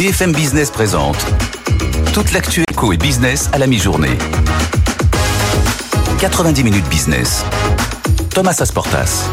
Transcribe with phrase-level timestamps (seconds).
[0.00, 1.18] BFM Business présente
[2.14, 4.16] toute l'actu éco et business à la mi-journée.
[6.18, 7.44] 90 minutes business.
[8.30, 9.28] Thomas Asportas.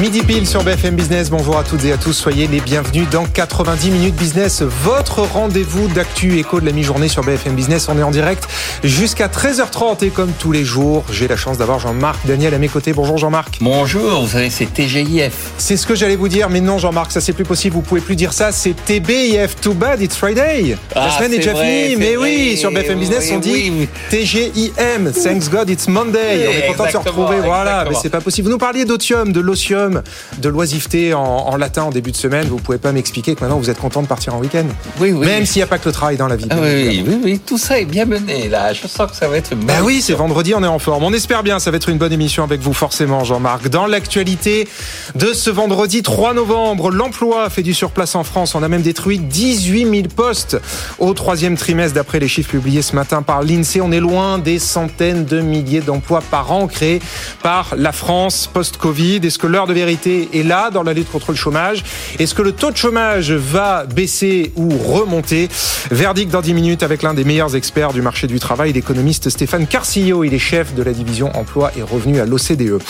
[0.00, 1.28] Midi pile sur BFM Business.
[1.30, 2.14] Bonjour à toutes et à tous.
[2.14, 7.22] Soyez les bienvenus dans 90 minutes business, votre rendez-vous d'actu éco de la mi-journée sur
[7.22, 7.86] BFM Business.
[7.90, 8.44] On est en direct
[8.82, 12.68] jusqu'à 13h30 et comme tous les jours, j'ai la chance d'avoir Jean-Marc Daniel à mes
[12.68, 12.94] côtés.
[12.94, 13.58] Bonjour Jean-Marc.
[13.60, 15.32] Bonjour, vous savez, c'est TGIF.
[15.58, 17.74] C'est ce que j'allais vous dire, mais non Jean-Marc, ça c'est plus possible.
[17.76, 18.52] Vous pouvez plus dire ça.
[18.52, 19.56] C'est TBIF.
[19.60, 20.76] Too bad, it's Friday.
[20.94, 22.26] la Ah, semaine est déjà finie, mais vrai.
[22.50, 23.88] oui, sur BFM Business, Oui, on dit oui.
[24.10, 25.10] TGIM.
[25.12, 26.46] Thanks God, it's Monday.
[26.48, 27.36] On est content de se retrouver.
[27.44, 27.90] Voilà, exactement.
[27.90, 28.46] mais c'est pas possible.
[28.46, 29.40] Vous nous parliez d'otium, de
[29.74, 32.46] de l'oisiveté en, en latin en début de semaine.
[32.48, 34.64] Vous pouvez pas m'expliquer que maintenant vous êtes content de partir en week-end.
[35.00, 35.26] Oui, oui.
[35.26, 36.46] Même s'il n'y a pas que le travail dans la vie.
[36.50, 38.72] Ah oui, oui, oui, tout ça est bien mené là.
[38.72, 39.54] Je sens que ça va être.
[39.54, 41.04] Bah oui, c'est vendredi, on est en forme.
[41.04, 43.68] On espère bien, ça va être une bonne émission avec vous forcément, Jean-Marc.
[43.68, 44.68] Dans l'actualité
[45.14, 48.54] de ce vendredi 3 novembre, l'emploi fait du surplace en France.
[48.54, 50.58] On a même détruit 18 000 postes
[50.98, 53.80] au troisième trimestre d'après les chiffres publiés ce matin par l'INSEE.
[53.80, 57.00] On est loin des centaines de milliers d'emplois par an créés
[57.42, 59.20] par la France post-Covid.
[59.22, 61.82] Est-ce que de vérité est là dans la lutte contre le chômage
[62.18, 65.48] Est-ce que le taux de chômage va baisser ou remonter?
[65.90, 69.66] Verdict dans 10 minutes avec l'un des meilleurs experts du marché du travail, l'économiste Stéphane
[69.66, 70.24] Carcillo.
[70.24, 72.80] Il est chef de la division emploi et revenu à l'OCDE.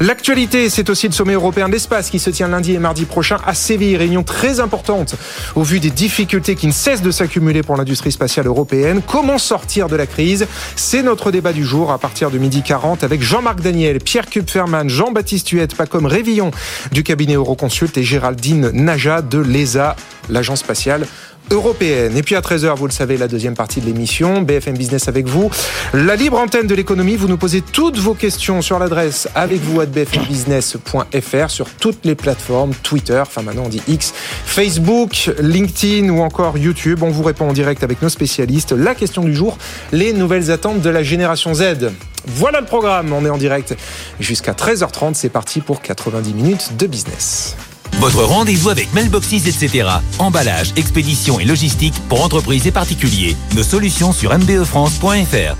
[0.00, 3.38] L'actualité, c'est aussi le sommet européen de l'espace qui se tient lundi et mardi prochain
[3.46, 3.96] à Séville.
[3.96, 5.14] Réunion très importante
[5.54, 9.02] au vu des difficultés qui ne cessent de s'accumuler pour l'industrie spatiale européenne.
[9.06, 10.46] Comment sortir de la crise?
[10.76, 14.88] C'est notre débat du jour à partir de midi 40 avec Jean-Marc Daniel, Pierre Kupferman,
[14.88, 16.50] Jean-Baptiste Huette, Pacom Révillon.
[16.90, 19.94] Du cabinet Euroconsult et Géraldine Naja de l'ESA,
[20.28, 21.06] l'agence spatiale
[21.50, 22.16] européenne.
[22.16, 25.26] Et puis à 13h, vous le savez, la deuxième partie de l'émission, BFM Business avec
[25.26, 25.50] vous.
[25.92, 29.80] La libre antenne de l'économie, vous nous posez toutes vos questions sur l'adresse avec vous
[29.80, 34.12] à bfmbusiness.fr sur toutes les plateformes, Twitter, enfin maintenant on dit X,
[34.44, 37.02] Facebook, LinkedIn ou encore YouTube.
[37.02, 38.72] On vous répond en direct avec nos spécialistes.
[38.72, 39.58] La question du jour,
[39.92, 41.90] les nouvelles attentes de la génération Z.
[42.26, 43.74] Voilà le programme, on est en direct
[44.18, 45.14] jusqu'à 13h30.
[45.14, 47.56] C'est parti pour 90 minutes de business.
[47.98, 49.88] Votre rendez-vous avec Mailboxes, etc.
[50.18, 53.36] Emballage, expédition et logistique pour entreprises et particuliers.
[53.54, 55.56] Nos solutions sur mbefrance.fr.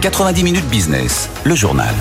[0.00, 1.94] 90 minutes business, le journal.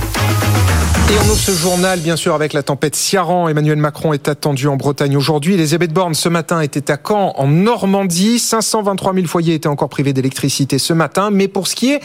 [1.11, 3.49] Et on ouvre ce journal, bien sûr, avec la tempête Ciaran.
[3.49, 5.55] Emmanuel Macron est attendu en Bretagne aujourd'hui.
[5.55, 8.39] Elisabeth Borne, ce matin, était à Caen, en Normandie.
[8.39, 11.29] 523 000 foyers étaient encore privés d'électricité ce matin.
[11.29, 11.99] Mais pour ce qui est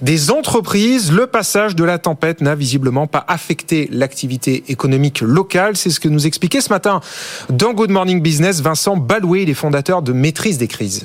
[0.00, 5.76] des entreprises, le passage de la tempête n'a visiblement pas affecté l'activité économique locale.
[5.76, 7.02] C'est ce que nous expliquait ce matin
[7.50, 11.04] dans Good Morning Business Vincent Baloué, les fondateurs de Maîtrise des crises.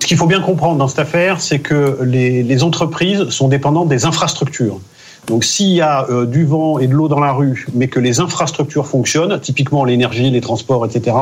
[0.00, 3.88] Ce qu'il faut bien comprendre dans cette affaire, c'est que les, les entreprises sont dépendantes
[3.88, 4.80] des infrastructures.
[5.28, 8.00] Donc s'il y a euh, du vent et de l'eau dans la rue, mais que
[8.00, 11.16] les infrastructures fonctionnent, typiquement l'énergie, les transports, etc.,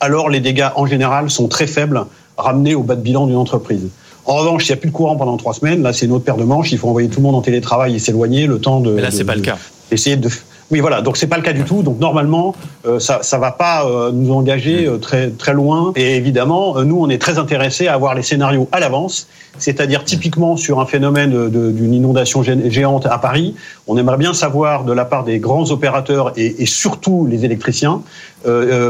[0.00, 2.04] alors les dégâts en général sont très faibles,
[2.36, 3.88] ramenés au bas de bilan d'une entreprise.
[4.26, 6.24] En revanche, s'il n'y a plus de courant pendant trois semaines, là c'est une autre
[6.24, 8.80] paire de manches, il faut envoyer tout le monde en télétravail et s'éloigner le temps
[8.80, 8.92] de...
[8.92, 9.58] Mais là, c'est pas le cas.
[9.90, 10.28] Essayer de...
[10.70, 11.82] Oui, voilà, donc c'est pas le cas du tout.
[11.82, 12.54] Donc normalement,
[12.86, 15.92] euh, ça ça va pas euh, nous engager euh, très très loin.
[15.96, 20.58] Et évidemment, nous on est très intéressés à avoir les scénarios à l'avance, c'est-à-dire typiquement
[20.58, 23.54] sur un phénomène d'une inondation gé- géante à Paris,
[23.86, 28.02] on aimerait bien savoir de la part des grands opérateurs et, et surtout les électriciens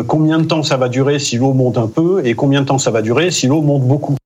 [0.06, 2.78] combien de temps ça va durer si l'eau monte un peu et combien de temps
[2.78, 4.17] ça va durer si l'eau monte beaucoup.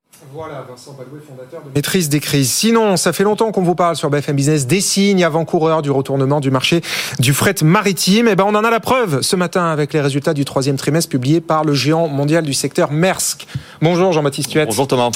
[0.45, 0.97] Voilà, Vincent
[1.29, 2.51] fondateur de Maîtrise des crises.
[2.51, 6.41] Sinon, ça fait longtemps qu'on vous parle sur BFM Business des signes avant-coureurs du retournement
[6.41, 6.81] du marché
[7.21, 8.27] du fret maritime.
[8.27, 11.11] Et ben, on en a la preuve ce matin avec les résultats du troisième trimestre
[11.11, 13.47] publiés par le géant mondial du secteur Maersk.
[13.83, 14.67] Bonjour Jean-Baptiste Huette.
[14.67, 15.11] Bonjour Thomas.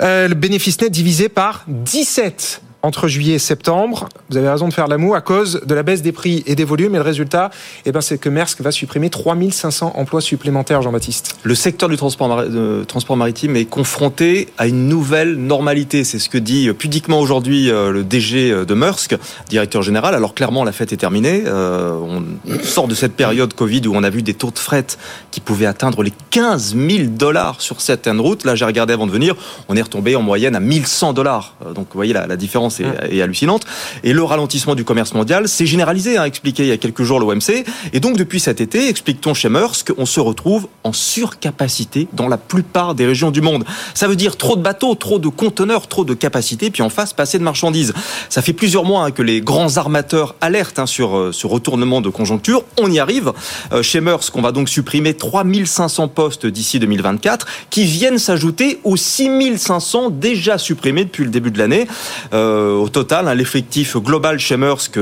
[0.00, 4.08] Euh, le bénéfice net divisé par 17 entre juillet et septembre.
[4.30, 6.64] Vous avez raison de faire l'amour à cause de la baisse des prix et des
[6.64, 6.94] volumes.
[6.94, 7.50] Et le résultat,
[7.84, 11.36] eh ben, c'est que Maersk va supprimer 3500 emplois supplémentaires, Jean-Baptiste.
[11.42, 16.04] Le secteur du transport, maritime est confronté à une nouvelle normalité.
[16.04, 19.16] C'est ce que dit pudiquement aujourd'hui euh, le DG de Maersk,
[19.48, 20.14] directeur général.
[20.14, 21.42] Alors clairement, la fête est terminée.
[21.46, 24.86] Euh, on sort de cette période Covid où on a vu des taux de fret
[25.30, 28.44] qui pouvaient atteindre les 15 000 dollars sur certaines routes.
[28.44, 29.34] Là, j'ai regardé avant de venir,
[29.68, 31.56] on est retombé en moyenne à 1100 dollars.
[31.66, 33.64] Euh, Donc, vous voyez, la différence est, est hallucinante.
[34.04, 37.18] Et le ralentissement du commerce mondial s'est généralisé, hein, expliqué il y a quelques jours
[37.18, 37.64] l'OMC.
[37.92, 42.36] Et donc, depuis cet été, explique-t-on chez Maersk, on se retrouve en surcapacité dans la
[42.36, 43.64] plupart des régions du monde.
[43.94, 47.12] Ça veut dire trop de bateaux, trop de conteneurs, trop de capacité, puis en face,
[47.12, 47.92] pas assez de marchandises.
[48.28, 52.00] Ça fait plusieurs mois hein, que les grands armateurs alertent hein, sur euh, ce retournement
[52.00, 52.64] de conjoncture.
[52.78, 53.32] On y arrive.
[53.72, 58.96] Euh, chez Maersk, on va donc supprimer 3500 postes d'ici 2024, qui viennent s'ajouter aux
[58.96, 61.86] 6500 déjà supprimés depuis le début de l'année.
[62.32, 64.98] Euh, au total, hein, l'effectif global chez Maersk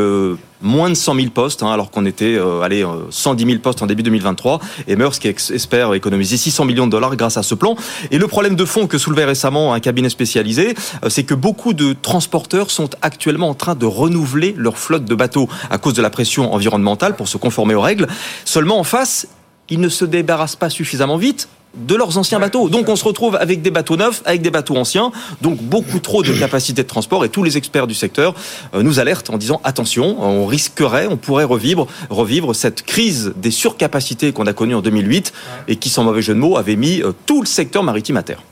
[0.61, 3.87] moins de 100 000 postes, hein, alors qu'on était euh, allez, 110 000 postes en
[3.87, 4.61] début 2023.
[4.87, 7.77] Et Maersk espère économiser 600 millions de dollars grâce à ce plan.
[8.11, 10.75] Et le problème de fond que soulevait récemment un cabinet spécialisé,
[11.09, 15.49] c'est que beaucoup de transporteurs sont actuellement en train de renouveler leur flotte de bateaux
[15.71, 18.07] à cause de la pression environnementale pour se conformer aux règles.
[18.45, 19.29] Seulement en face,
[19.71, 22.69] ils ne se débarrassent pas suffisamment vite de leurs anciens bateaux.
[22.69, 25.13] Donc on se retrouve avec des bateaux neufs, avec des bateaux anciens,
[25.43, 28.35] donc beaucoup trop de capacité de transport et tous les experts du secteur
[28.75, 33.51] euh, nous alertent en disant attention, on risquerait, on pourrait revivre, revivre cette crise des
[33.51, 35.33] surcapacités qu'on a connue en 2008
[35.69, 38.23] et qui, sans mauvais jeu de mots, avait mis euh, tout le secteur maritime à
[38.23, 38.43] terre.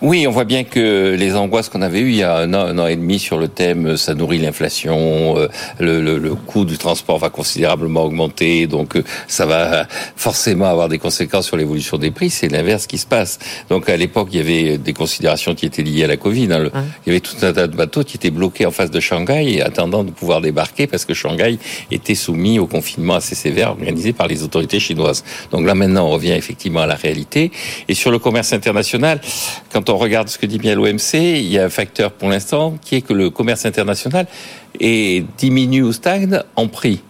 [0.00, 2.86] Oui, on voit bien que les angoisses qu'on avait eues il y a un an,
[2.86, 7.30] et demi sur le thème euh, ça nourrit l'inflation, euh, le, coût du transport va
[7.30, 12.30] considérablement augmenter, donc euh, ça va forcément avoir des conséquences sur l'évolution des prix.
[12.30, 13.38] C'est l'inverse qui se passe.
[13.68, 16.52] Donc à l'époque, il y avait des considérations qui étaient liées à la Covid.
[16.52, 16.70] Hein.
[17.06, 19.60] Il y avait tout un tas de bateaux qui étaient bloqués en face de Shanghai
[19.60, 21.58] attendant de pouvoir débarquer parce que Shanghai
[21.90, 25.24] était soumis au confinement assez sévère organisé par les autorités chinoises.
[25.50, 27.52] Donc là maintenant, on revient effectivement à la réalité.
[27.88, 29.20] Et sur le commerce international,
[29.72, 32.76] quand on regarde ce que dit bien l'OMC, il y a un facteur pour l'instant
[32.82, 34.26] qui est que le commerce international
[34.80, 37.00] est diminue ou stagne en prix.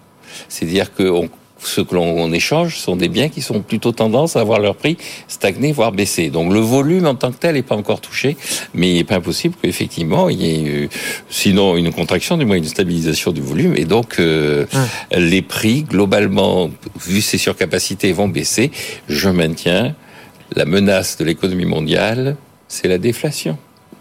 [0.48, 1.28] C'est-à-dire que
[1.64, 4.96] ce que l'on échange sont des biens qui sont plutôt tendance à avoir leur prix
[5.28, 6.30] stagner, voire baisser.
[6.30, 8.36] Donc le volume en tant que tel n'est pas encore touché,
[8.74, 10.88] mais il n'est pas impossible qu'effectivement il y ait, euh,
[11.28, 14.66] sinon une contraction, du moins une stabilisation du volume, et donc euh,
[15.12, 16.70] les prix globalement,
[17.00, 18.70] vu ces surcapacités, vont baisser.
[19.08, 19.94] Je maintiens
[20.54, 22.36] la menace de l'économie mondiale,
[22.68, 23.58] c'est la déflation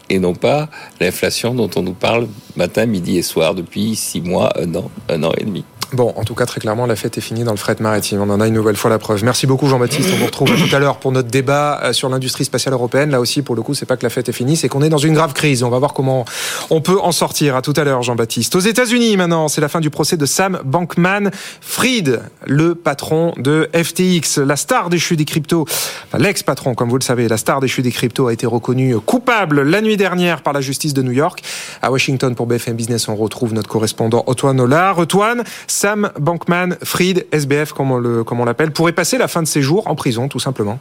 [0.09, 0.69] et non pas
[0.99, 2.27] l'inflation dont on nous parle
[2.57, 5.63] matin, midi et soir depuis six mois, un an, un an et demi.
[5.93, 8.21] Bon, en tout cas, très clairement, la fête est finie dans le fret maritime.
[8.21, 9.25] On en a une nouvelle fois la preuve.
[9.25, 10.09] Merci beaucoup, Jean-Baptiste.
[10.13, 13.09] On vous retrouve tout à l'heure pour notre débat euh, sur l'industrie spatiale européenne.
[13.09, 14.89] Là aussi, pour le coup, c'est pas que la fête est finie, c'est qu'on est
[14.89, 15.63] dans une grave crise.
[15.63, 16.23] On va voir comment
[16.69, 17.57] on peut en sortir.
[17.57, 18.55] À tout à l'heure, Jean-Baptiste.
[18.55, 24.37] Aux États-Unis, maintenant, c'est la fin du procès de Sam Bankman-Fried, le patron de FTX,
[24.37, 25.65] la star des chutes des cryptos.
[26.07, 28.97] Enfin, l'ex-patron, comme vous le savez, la star des chutes des cryptos a été reconnu
[28.99, 31.41] coupable la nuit dernière par la justice de New York.
[31.81, 34.99] À Washington, pour BFM Business, on retrouve notre correspondant Antoine Olar.
[34.99, 35.43] Antoine,
[35.81, 40.27] Sam Bankman-Fried, SBF comme on l'appelle, pourrait passer la fin de ses jours en prison
[40.27, 40.79] tout simplement.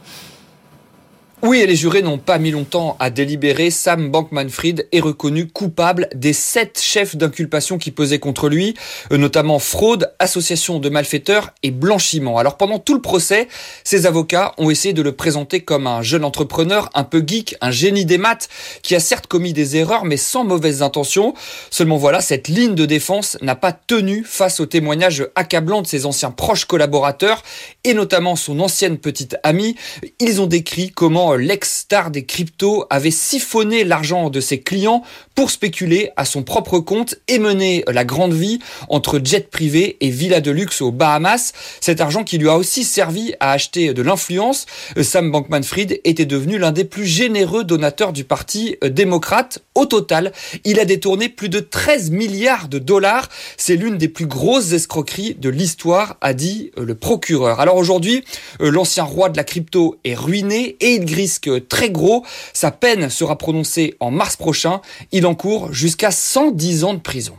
[1.43, 3.71] Oui, et les jurés n'ont pas mis longtemps à délibérer.
[3.71, 8.75] Sam Bankman-Fried est reconnu coupable des sept chefs d'inculpation qui pesaient contre lui,
[9.11, 12.37] euh, notamment fraude, association de malfaiteurs et blanchiment.
[12.37, 13.47] Alors pendant tout le procès,
[13.83, 17.71] ses avocats ont essayé de le présenter comme un jeune entrepreneur un peu geek, un
[17.71, 18.47] génie des maths,
[18.83, 21.33] qui a certes commis des erreurs mais sans mauvaises intentions.
[21.71, 26.05] Seulement voilà, cette ligne de défense n'a pas tenu face aux témoignages accablants de ses
[26.05, 27.41] anciens proches collaborateurs
[27.83, 29.75] et notamment son ancienne petite amie.
[30.19, 35.03] Ils ont décrit comment l'ex-star des cryptos avait siphonné l'argent de ses clients
[35.35, 40.09] pour spéculer à son propre compte et mener la grande vie entre jet privé et
[40.09, 41.53] villa de luxe aux Bahamas.
[41.79, 44.65] Cet argent qui lui a aussi servi à acheter de l'influence.
[45.01, 49.59] Sam Bankman-Fried était devenu l'un des plus généreux donateurs du parti démocrate.
[49.75, 50.31] Au total,
[50.63, 53.29] il a détourné plus de 13 milliards de dollars.
[53.57, 57.59] C'est l'une des plus grosses escroqueries de l'histoire, a dit le procureur.
[57.59, 58.23] Alors aujourd'hui,
[58.59, 62.25] l'ancien roi de la crypto est ruiné et il grille risque très gros.
[62.53, 64.81] Sa peine sera prononcée en mars prochain.
[65.11, 67.35] Il encourt jusqu'à 110 ans de prison.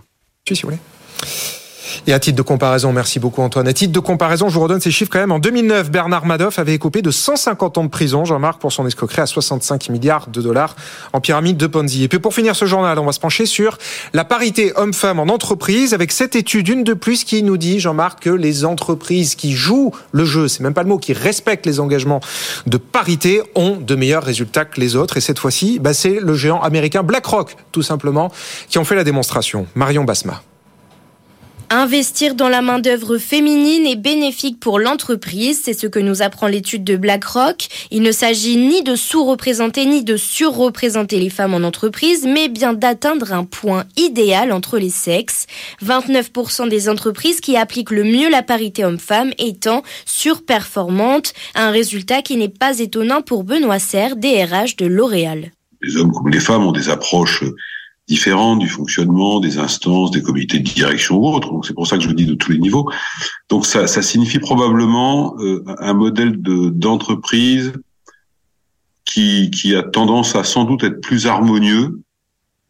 [0.48, 1.61] Si.
[2.06, 3.68] Et à titre de comparaison, merci beaucoup Antoine.
[3.68, 5.32] À titre de comparaison, je vous redonne ces chiffres quand même.
[5.32, 9.22] En 2009, Bernard Madoff avait écopé de 150 ans de prison, Jean-Marc, pour son escroquerie
[9.22, 10.76] à 65 milliards de dollars
[11.12, 12.04] en pyramide de Ponzi.
[12.04, 13.78] Et puis pour finir ce journal, on va se pencher sur
[14.12, 18.22] la parité homme-femme en entreprise avec cette étude, une de plus, qui nous dit, Jean-Marc,
[18.22, 21.80] que les entreprises qui jouent le jeu, c'est même pas le mot, qui respectent les
[21.80, 22.20] engagements
[22.66, 25.16] de parité, ont de meilleurs résultats que les autres.
[25.16, 28.30] Et cette fois-ci, bah, c'est le géant américain BlackRock, tout simplement,
[28.68, 29.66] qui en fait la démonstration.
[29.74, 30.42] Marion Basma.
[31.74, 36.84] Investir dans la main-d'œuvre féminine est bénéfique pour l'entreprise, c'est ce que nous apprend l'étude
[36.84, 37.66] de BlackRock.
[37.90, 42.74] Il ne s'agit ni de sous-représenter ni de surreprésenter les femmes en entreprise, mais bien
[42.74, 45.46] d'atteindre un point idéal entre les sexes.
[45.82, 52.36] 29% des entreprises qui appliquent le mieux la parité homme-femme étant surperformantes, un résultat qui
[52.36, 55.52] n'est pas étonnant pour Benoît Serre, DRH de L'Oréal.
[55.80, 57.44] Les hommes comme les femmes ont des approches
[58.08, 61.50] différentes du fonctionnement des instances, des comités de direction ou autres.
[61.50, 62.90] Donc c'est pour ça que je vous dis de tous les niveaux.
[63.48, 67.72] Donc ça, signifie probablement euh, un modèle de d'entreprise
[69.04, 72.00] qui, qui a tendance à sans doute être plus harmonieux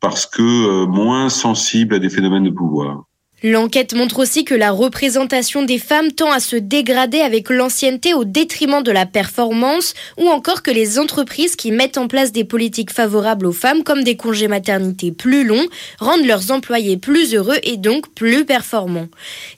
[0.00, 3.04] parce que euh, moins sensible à des phénomènes de pouvoir.
[3.44, 8.24] L'enquête montre aussi que la représentation des femmes tend à se dégrader avec l'ancienneté au
[8.24, 12.92] détriment de la performance ou encore que les entreprises qui mettent en place des politiques
[12.92, 15.66] favorables aux femmes comme des congés maternité plus longs
[15.98, 19.08] rendent leurs employés plus heureux et donc plus performants.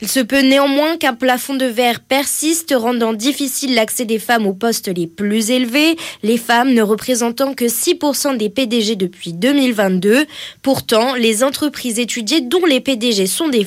[0.00, 4.54] Il se peut néanmoins qu'un plafond de verre persiste rendant difficile l'accès des femmes aux
[4.54, 10.24] postes les plus élevés, les femmes ne représentant que 6% des PDG depuis 2022.
[10.62, 13.64] Pourtant, les entreprises étudiées dont les PDG sont des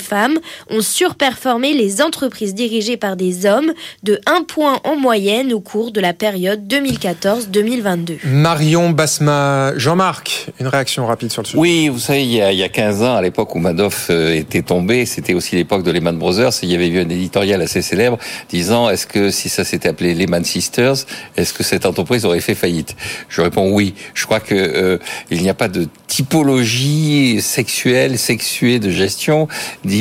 [0.70, 3.74] ont surperformé les entreprises dirigées par des hommes
[4.04, 8.18] de 1 point en moyenne au cours de la période 2014-2022.
[8.26, 11.60] Marion Basma, Jean-Marc, une réaction rapide sur le sujet.
[11.60, 14.08] Oui, vous savez, il y a, il y a 15 ans, à l'époque où Madoff
[14.10, 17.62] euh, était tombé, c'était aussi l'époque de Lehman Brothers, il y avait eu un éditorial
[17.62, 18.18] assez célèbre
[18.50, 20.96] disant est-ce que si ça s'était appelé Lehman Sisters,
[21.36, 22.96] est-ce que cette entreprise aurait fait faillite?
[23.30, 23.94] Je réponds oui.
[24.14, 24.98] Je crois que euh,
[25.32, 29.48] il n'y a pas de typologie sexuelle, sexuée de gestion,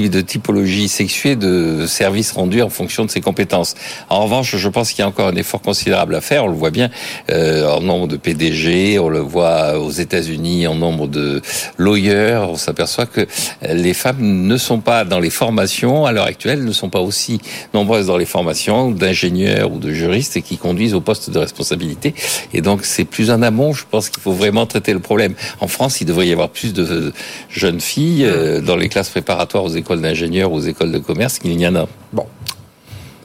[0.02, 3.74] de typologie sexuée de services rendus en fonction de ses compétences.
[4.08, 6.44] En revanche, je pense qu'il y a encore un effort considérable à faire.
[6.44, 6.90] On le voit bien
[7.30, 11.42] euh, en nombre de PDG, on le voit aux États-Unis en nombre de
[11.78, 12.40] lawyers.
[12.48, 13.26] On s'aperçoit que
[13.68, 17.40] les femmes ne sont pas dans les formations à l'heure actuelle, ne sont pas aussi
[17.74, 22.14] nombreuses dans les formations d'ingénieurs ou de juristes et qui conduisent au poste de responsabilité.
[22.52, 23.72] Et donc c'est plus en amont.
[23.72, 25.34] Je pense qu'il faut vraiment traiter le problème.
[25.60, 27.12] En France, il devrait y avoir plus de
[27.48, 31.56] jeunes filles euh, dans les classes préparatoires aux écoles d'ingénieurs, aux écoles de commerce qu'il
[31.56, 31.86] n'y en a.
[32.12, 32.26] Bon,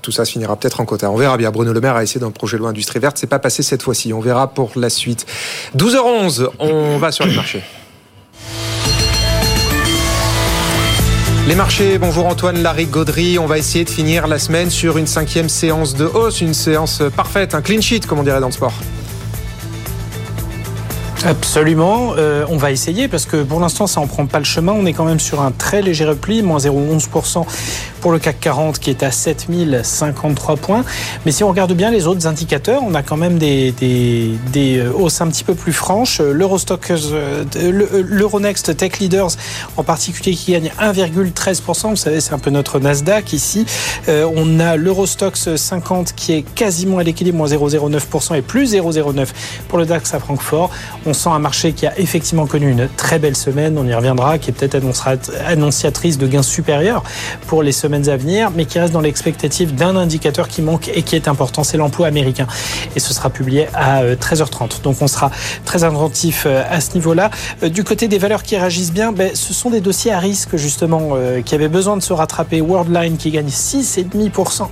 [0.01, 1.09] tout ça se finira peut-être en quota.
[1.11, 1.51] On verra bien.
[1.51, 3.17] Bruno Le Maire a essayé d'un projet de loi industrie verte.
[3.17, 4.13] C'est pas passé cette fois-ci.
[4.13, 5.25] On verra pour la suite.
[5.77, 7.63] 12h11, on va sur les marchés.
[11.47, 13.39] Les marchés, bonjour Antoine Larry Gaudry.
[13.39, 17.01] On va essayer de finir la semaine sur une cinquième séance de hausse, une séance
[17.15, 18.73] parfaite, un clean sheet, comme on dirait dans le sport.
[21.25, 24.71] Absolument, euh, on va essayer parce que pour l'instant ça en prend pas le chemin.
[24.73, 27.45] On est quand même sur un très léger repli, moins 0,11%
[28.01, 30.83] pour le CAC 40 qui est à 7053 points.
[31.25, 34.77] Mais si on regarde bien les autres indicateurs, on a quand même des, des, des
[34.79, 36.21] euh, hausses un petit peu plus franches.
[36.21, 37.43] L'Eurostock, euh,
[38.07, 39.29] l'Euronext Tech Leaders
[39.77, 41.89] en particulier qui gagne 1,13%.
[41.91, 43.65] Vous savez, c'est un peu notre Nasdaq ici.
[44.07, 49.27] on a l'Eurostox 50 qui est quasiment à l'équilibre, moins 0,09% et plus 0,09%
[49.67, 50.71] pour le DAX à Francfort.
[51.13, 54.49] Sent un marché qui a effectivement connu une très belle semaine, on y reviendra, qui
[54.49, 54.81] est peut-être
[55.45, 57.03] annonciatrice de gains supérieurs
[57.47, 61.03] pour les semaines à venir, mais qui reste dans l'expectative d'un indicateur qui manque et
[61.03, 62.47] qui est important, c'est l'emploi américain.
[62.95, 64.63] Et ce sera publié à 13h30.
[64.63, 65.31] Euh, Donc on sera
[65.65, 67.29] très attentif euh, à ce niveau-là.
[67.63, 70.55] Euh, du côté des valeurs qui réagissent bien, ben, ce sont des dossiers à risque
[70.55, 71.11] justement
[71.45, 72.61] qui avaient besoin de se rattraper.
[72.61, 74.67] Worldline qui gagne 6,5%,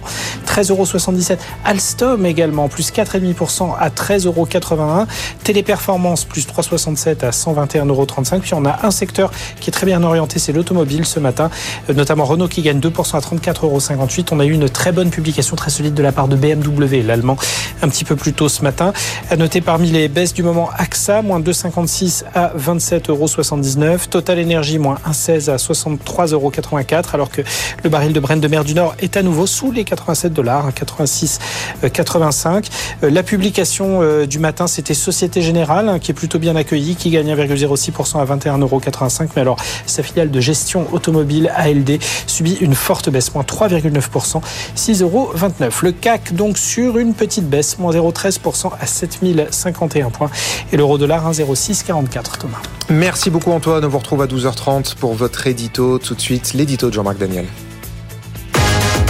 [0.45, 1.37] 13,77€.
[1.65, 5.05] Alstom également, plus 4,5% à 13,81€.
[5.43, 10.39] Téléperformance plus 3,67 à 121,35 Puis on a un secteur qui est très bien orienté,
[10.39, 11.49] c'est l'automobile ce matin,
[11.89, 15.55] euh, notamment Renault qui gagne 2% à 34,58 On a eu une très bonne publication
[15.55, 17.37] très solide de la part de BMW, l'allemand,
[17.81, 18.93] un petit peu plus tôt ce matin.
[19.29, 24.97] À noter parmi les baisses du moment AXA, moins 2,56 à 27,79 Total Energy, moins
[25.09, 27.41] 1,16 à 63,84 alors que
[27.83, 30.69] le baril de Brent de mer du Nord est à nouveau sous les 87 dollars,
[30.71, 32.69] 86,85.
[33.03, 36.97] Euh, la publication euh, du matin, c'était Société Générale, hein, qui est plutôt bien accueilli,
[36.97, 39.29] qui gagne 1,06% à 21,85€.
[39.35, 41.97] Mais alors, sa filiale de gestion automobile ALD
[42.27, 44.41] subit une forte baisse, moins 3,9%,
[44.75, 45.71] 6,29€.
[45.81, 50.29] Le CAC, donc, sur une petite baisse, moins 0,13% à 7051 points.
[50.73, 52.57] Et l'euro dollar, 1,0644, Thomas.
[52.89, 53.85] Merci beaucoup, Antoine.
[53.85, 55.99] On vous retrouve à 12h30 pour votre édito.
[55.99, 57.45] Tout de suite, l'édito de Jean-Marc Daniel.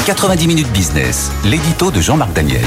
[0.06, 2.66] 90 minutes business, l'édito de Jean-Marc Daniel.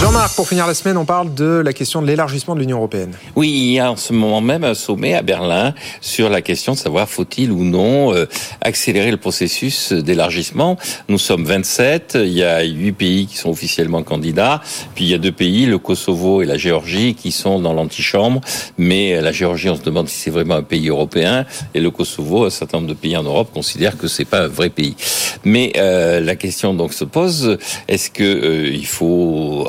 [0.00, 3.12] Jean-Marc, pour finir la semaine, on parle de la question de l'élargissement de l'Union européenne.
[3.36, 6.72] Oui, il y a en ce moment même un sommet à Berlin sur la question
[6.72, 8.26] de savoir faut-il ou non euh,
[8.60, 10.76] accélérer le processus d'élargissement.
[11.08, 14.60] Nous sommes 27, il y a 8 pays qui sont officiellement candidats,
[14.94, 18.40] puis il y a deux pays, le Kosovo et la Géorgie, qui sont dans l'antichambre,
[18.78, 22.44] mais la Géorgie, on se demande si c'est vraiment un pays européen, et le Kosovo,
[22.44, 24.96] un certain nombre de pays en Europe considèrent que c'est pas un vrai pays.
[25.44, 27.58] Mais euh, la question donc se pose,
[27.88, 29.68] est-ce que euh, il faut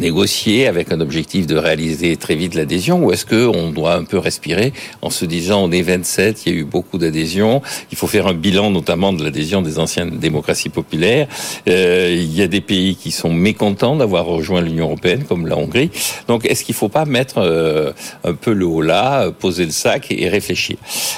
[0.00, 4.04] négocier avec un objectif de réaliser très vite l'adhésion ou est-ce que on doit un
[4.04, 7.98] peu respirer en se disant on est 27, il y a eu beaucoup d'adhésions, il
[7.98, 11.28] faut faire un bilan notamment de l'adhésion des anciennes démocraties populaires.
[11.68, 15.56] Euh, il y a des pays qui sont mécontents d'avoir rejoint l'Union européenne comme la
[15.56, 15.90] Hongrie.
[16.28, 17.92] Donc est-ce qu'il ne faut pas mettre euh,
[18.24, 20.76] un peu le haut là, poser le sac et réfléchir?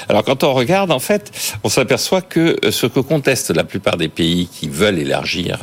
[0.09, 1.31] Alors quand on regarde en fait,
[1.63, 5.59] on s'aperçoit que ce que contestent la plupart des pays qui veulent élargir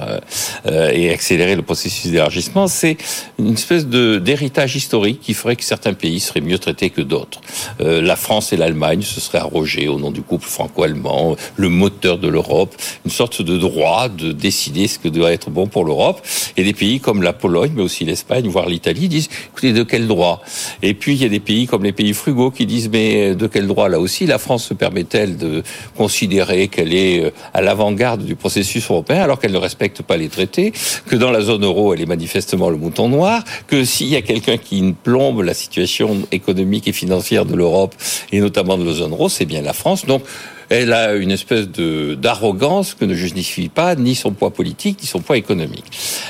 [0.66, 2.96] euh, et accélérer le processus d'élargissement, c'est
[3.38, 7.40] une espèce de d'héritage historique qui ferait que certains pays seraient mieux traités que d'autres.
[7.80, 12.18] Euh, la France et l'Allemagne se seraient arrogés au nom du couple franco-allemand, le moteur
[12.18, 12.74] de l'Europe,
[13.04, 16.20] une sorte de droit de décider ce que doit être bon pour l'Europe.
[16.56, 20.06] Et des pays comme la Pologne, mais aussi l'Espagne, voire l'Italie, disent écoutez, de quel
[20.06, 20.42] droit?
[20.82, 23.46] Et puis il y a des pays comme les pays frugaux qui disent mais de
[23.46, 23.88] quel droit?
[23.88, 25.62] Là aussi la France se permet-elle de
[25.96, 30.28] considérer qu'elle est euh, à l'avant-garde du processus européen alors qu'elle ne respecte pas les
[30.28, 30.72] traités,
[31.06, 34.56] que dans la zone euro elle est manifestement le noir, que s'il y a quelqu'un
[34.56, 37.94] qui plombe la situation économique et financière de l'Europe
[38.32, 40.06] et notamment de la zone euro, c'est bien la France.
[40.06, 40.22] Donc
[40.68, 45.20] elle a une espèce d'arrogance que ne justifie pas ni son poids politique ni son
[45.20, 45.84] poids économique.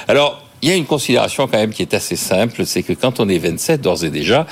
[0.08, 3.20] Alors il y a une considération quand même qui est assez simple, c'est que quand
[3.20, 4.46] on est 27 d'ores et déjà,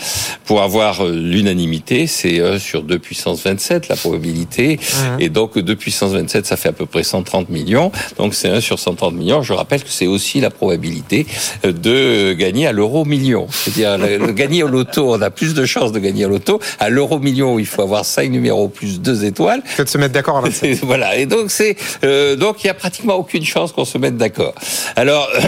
[0.47, 4.79] pour avoir euh, l'unanimité, c'est 1 sur 2 puissance 27 la probabilité,
[5.19, 8.61] et donc 2 puissance 27 ça fait à peu près 130 millions, donc c'est 1
[8.61, 9.43] sur 130 millions.
[9.43, 11.27] Je rappelle que c'est aussi la probabilité
[11.65, 13.99] euh, de gagner à l'euro million, c'est-à-dire
[14.33, 16.61] gagner au loto, on a plus de chances de gagner au loto.
[16.79, 19.63] À l'euro million, il faut avoir 5 numéros plus 2 étoiles.
[19.77, 20.81] Que de se mettre d'accord à 27.
[20.83, 24.17] voilà, et donc c'est euh, donc il y a pratiquement aucune chance qu'on se mette
[24.17, 24.55] d'accord.
[24.97, 25.29] Alors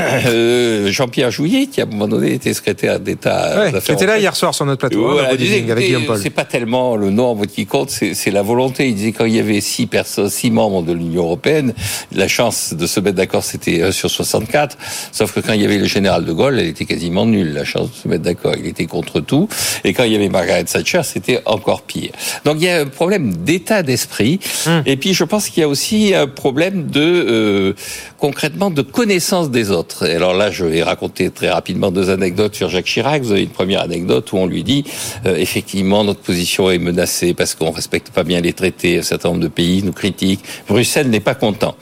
[0.89, 3.71] Jean-Pierre Jouillet, qui à un moment donné était secrétaire d'État.
[3.73, 5.19] Ouais, qui était là hier soir sur notre plateau.
[5.19, 8.89] Hein, c'est pas tellement le nombre qui compte, c'est la volonté.
[8.89, 11.75] Il disait quand il y avait six personnes, six membres de l'Union européenne,
[12.13, 14.77] la chance de se mettre d'accord c'était 1 sur 64.
[15.13, 17.65] Sauf que quand il y avait le général de Gaulle, elle était quasiment nulle, la
[17.65, 18.55] chance de se mettre d'accord.
[18.59, 19.49] Il était contre tout.
[19.85, 22.11] Et quand il y avait Margaret Thatcher, c'était encore pire.
[22.45, 24.41] Donc il y a un problème d'état d'esprit.
[24.67, 24.83] Hum.
[24.87, 27.73] Et puis je pense qu'il y a aussi un problème de euh,
[28.19, 30.07] concrètement de connaissance des autres.
[30.07, 33.23] Alors là, je vais raconter très rapidement deux anecdotes sur Jacques Chirac.
[33.23, 34.85] Vous avez une première anecdote où on lui dit
[35.27, 38.99] euh, effectivement notre position est menacée parce qu'on respecte pas bien les traités.
[38.99, 40.43] Un certain nombre de pays nous critiquent.
[40.67, 41.77] Bruxelles n'est pas content.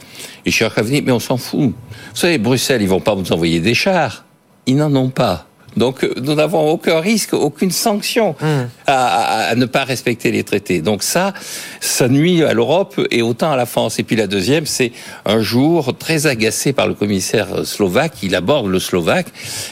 [0.45, 1.71] Et Chirac a dit mais on s'en fout.
[1.71, 4.25] Vous savez, Bruxelles, ils vont pas vous envoyer des chars.
[4.65, 5.48] Ils n'en ont pas.
[5.77, 8.67] Donc euh, nous n'avons aucun risque, aucune sanction hmm.
[8.87, 10.81] à, ne pas respecter les traités.
[10.81, 11.33] Donc ça,
[11.79, 13.99] ça nuit à l'Europe et autant à la France.
[13.99, 14.91] Et puis la deuxième, c'est
[15.25, 19.27] un jour très agacé par le commissaire slovaque, il aborde le slovaque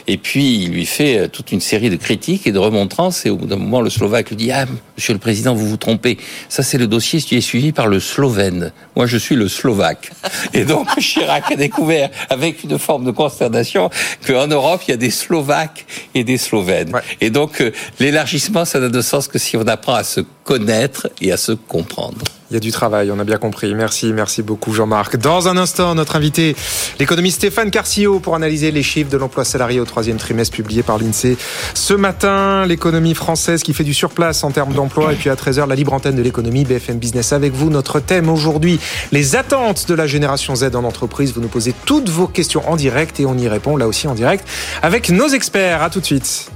[0.08, 3.25] et puis il lui fait euh, toute une série de critiques et de remontrances.
[3.25, 4.66] Et au bout d'un moment, le slovaque lui dit ah
[4.98, 6.18] Monsieur le Président, vous vous trompez.
[6.50, 8.72] Ça c'est le dossier qui est suivi par le slovène.
[8.96, 10.12] Moi, je suis le slovaque.
[10.54, 13.89] Et donc Chirac a découvert avec une forme de consternation
[14.25, 16.91] qu'en Europe il y a des Slovaques et des Slovènes.
[17.22, 21.10] Et donc, euh, l'élargissement, ça n'a de sens que si on apprend à se connaître
[21.21, 22.23] et à se comprendre.
[22.49, 23.75] Il y a du travail, on a bien compris.
[23.75, 25.17] Merci, merci beaucoup Jean-Marc.
[25.17, 26.55] Dans un instant, notre invité,
[26.97, 30.97] l'économiste Stéphane Carcio, pour analyser les chiffres de l'emploi salarié au troisième trimestre publié par
[30.97, 31.36] l'INSEE.
[31.73, 35.12] Ce matin, l'économie française qui fait du surplace en termes d'emploi.
[35.12, 37.69] Et puis à 13h, la libre antenne de l'économie, BFM Business avec vous.
[37.69, 38.79] Notre thème aujourd'hui,
[39.12, 41.33] les attentes de la génération Z en entreprise.
[41.33, 44.15] Vous nous posez toutes vos questions en direct et on y répond là aussi en
[44.15, 44.47] direct
[44.81, 45.83] avec nos experts.
[45.83, 46.49] À tout de suite.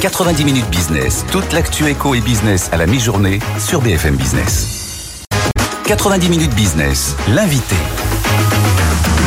[0.00, 5.24] 90 minutes business, toute l'actu éco et business à la mi-journée sur BFM Business.
[5.86, 7.76] 90 minutes business, l'invité.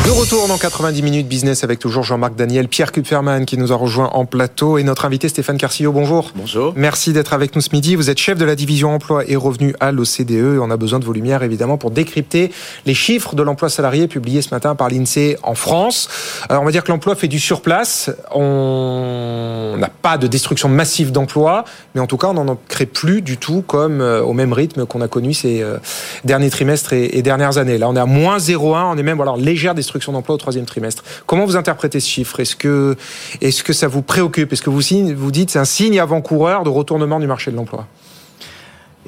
[0.08, 3.76] De retour dans 90 minutes business avec toujours Jean-Marc Daniel, Pierre Kupferman qui nous a
[3.76, 5.92] rejoint en plateau et notre invité Stéphane Carcillo.
[5.92, 6.32] Bonjour.
[6.34, 6.72] Bonjour.
[6.76, 7.94] Merci d'être avec nous ce midi.
[7.94, 10.98] Vous êtes chef de la division emploi et revenus à l'OCDE et on a besoin
[10.98, 12.50] de vos lumières évidemment pour décrypter
[12.86, 16.08] les chiffres de l'emploi salarié publiés ce matin par l'INSEE en France.
[16.48, 18.10] Alors on va dire que l'emploi fait du surplace.
[18.34, 23.20] On n'a pas de destruction massive d'emplois, mais en tout cas on n'en crée plus
[23.20, 25.76] du tout comme euh, au même rythme qu'on a connu ces euh,
[26.24, 27.76] derniers trimestres et dernières années.
[27.76, 30.66] Là on est à moins 0,1, on est même voilà, légère destruction d'emploi au troisième
[30.66, 31.02] trimestre.
[31.26, 32.40] Comment vous interprétez ce chiffre?
[32.40, 32.96] Est-ce que,
[33.40, 34.52] est que ça vous préoccupe?
[34.52, 34.82] Est-ce que vous,
[35.16, 37.86] vous dites c'est un signe avant-coureur de retournement du marché de l'emploi?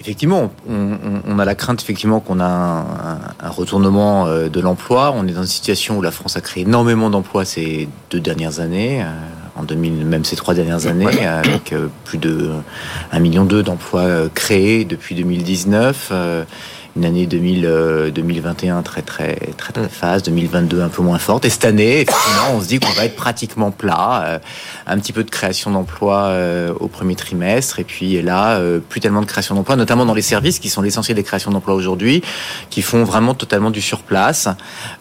[0.00, 2.86] Effectivement, on, a la crainte effectivement qu'on a
[3.38, 5.12] un, retournement euh, de l'emploi.
[5.14, 8.60] On est dans une situation où la France a créé énormément d'emplois ces deux dernières
[8.60, 9.06] années, euh,
[9.56, 12.50] en 2000, même ces trois dernières années, avec euh, plus de
[13.12, 16.12] 1,2 million d'emplois créés depuis 2019
[16.96, 21.44] une année 2000, 2021 euh, très très très très phase, 2022 un peu moins forte.
[21.44, 24.38] Et cette année, effectivement, on se dit qu'on va être pratiquement plat, euh,
[24.86, 29.20] un petit peu de création d'emplois euh, au premier trimestre, et puis là, plus tellement
[29.20, 32.22] de création d'emplois, notamment dans les services qui sont l'essentiel des créations d'emplois aujourd'hui,
[32.70, 34.48] qui font vraiment totalement du surplace.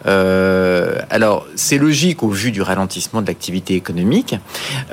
[0.06, 4.36] alors, c'est logique au vu du ralentissement de l'activité économique.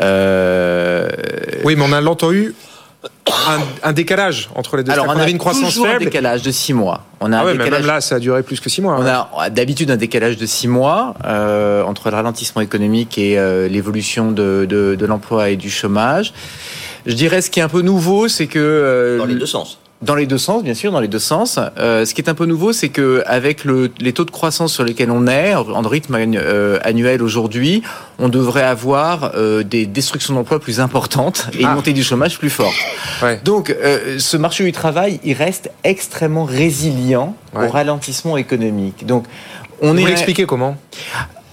[0.01, 2.55] Oui, mais on a longtemps eu
[3.83, 4.93] un, décalage entre les deux.
[4.93, 5.89] Alors, on, a une croissance faible.
[5.89, 7.05] un décalage de 6 mois.
[7.21, 8.97] On a ah mais même là, ça a duré plus que 6 mois.
[8.99, 13.69] On a d'habitude un décalage de 6 mois euh, entre le ralentissement économique et euh,
[13.69, 16.33] l'évolution de, de, de l'emploi et du chômage.
[17.07, 18.59] Je dirais ce qui est un peu nouveau, c'est que...
[18.59, 21.59] Euh, Dans les deux sens Dans les deux sens, bien sûr, dans les deux sens.
[21.79, 24.75] Euh, ce qui est un peu nouveau, c'est que avec le, les taux de croissance
[24.75, 27.83] sur lesquels on est, en rythme euh, annuel aujourd'hui,
[28.19, 31.75] on devrait avoir euh, des destructions d'emplois plus importantes et une ah.
[31.75, 32.77] montée du chômage plus forte.
[33.23, 33.41] Ouais.
[33.43, 39.07] Donc, euh, ce marché du travail, il reste extrêmement résilient au ralentissement économique.
[39.07, 39.25] Donc,
[39.81, 40.11] on Vous est.
[40.11, 40.77] expliquer comment?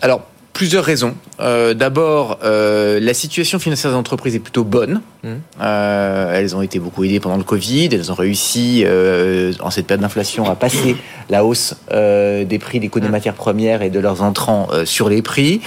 [0.02, 0.22] Alors,
[0.54, 1.16] Plusieurs raisons.
[1.40, 5.02] Euh, D'abord, euh, la situation financière des entreprises est plutôt bonne.
[5.24, 5.30] Mmh.
[5.62, 7.90] Euh, elles ont été beaucoup aidées pendant le Covid.
[7.92, 10.96] Elles ont réussi, euh, en cette période d'inflation, à passer
[11.32, 13.12] la hausse euh, des prix des coûts des mmh.
[13.12, 15.62] matières premières et de leurs entrants euh, sur les prix.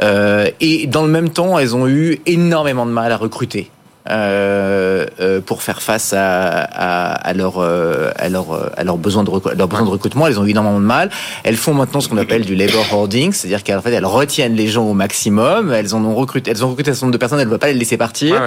[0.00, 3.68] et dans le même temps, elles ont eu énormément de mal à recruter.
[4.08, 9.30] Euh, euh, pour faire face à, à, à leurs à leur, à leurs besoins de
[9.30, 10.26] leurs besoins de recrutement.
[10.26, 11.10] Elles ont énormément de mal.
[11.44, 14.68] Elles font maintenant ce qu'on appelle du labor hoarding, c'est-à-dire qu'en fait elles retiennent les
[14.68, 15.70] gens au maximum.
[15.72, 17.40] Elles en ont recruté, elles ont recruté un certain nombre de personnes.
[17.40, 18.42] Elles ne veulent pas les laisser partir.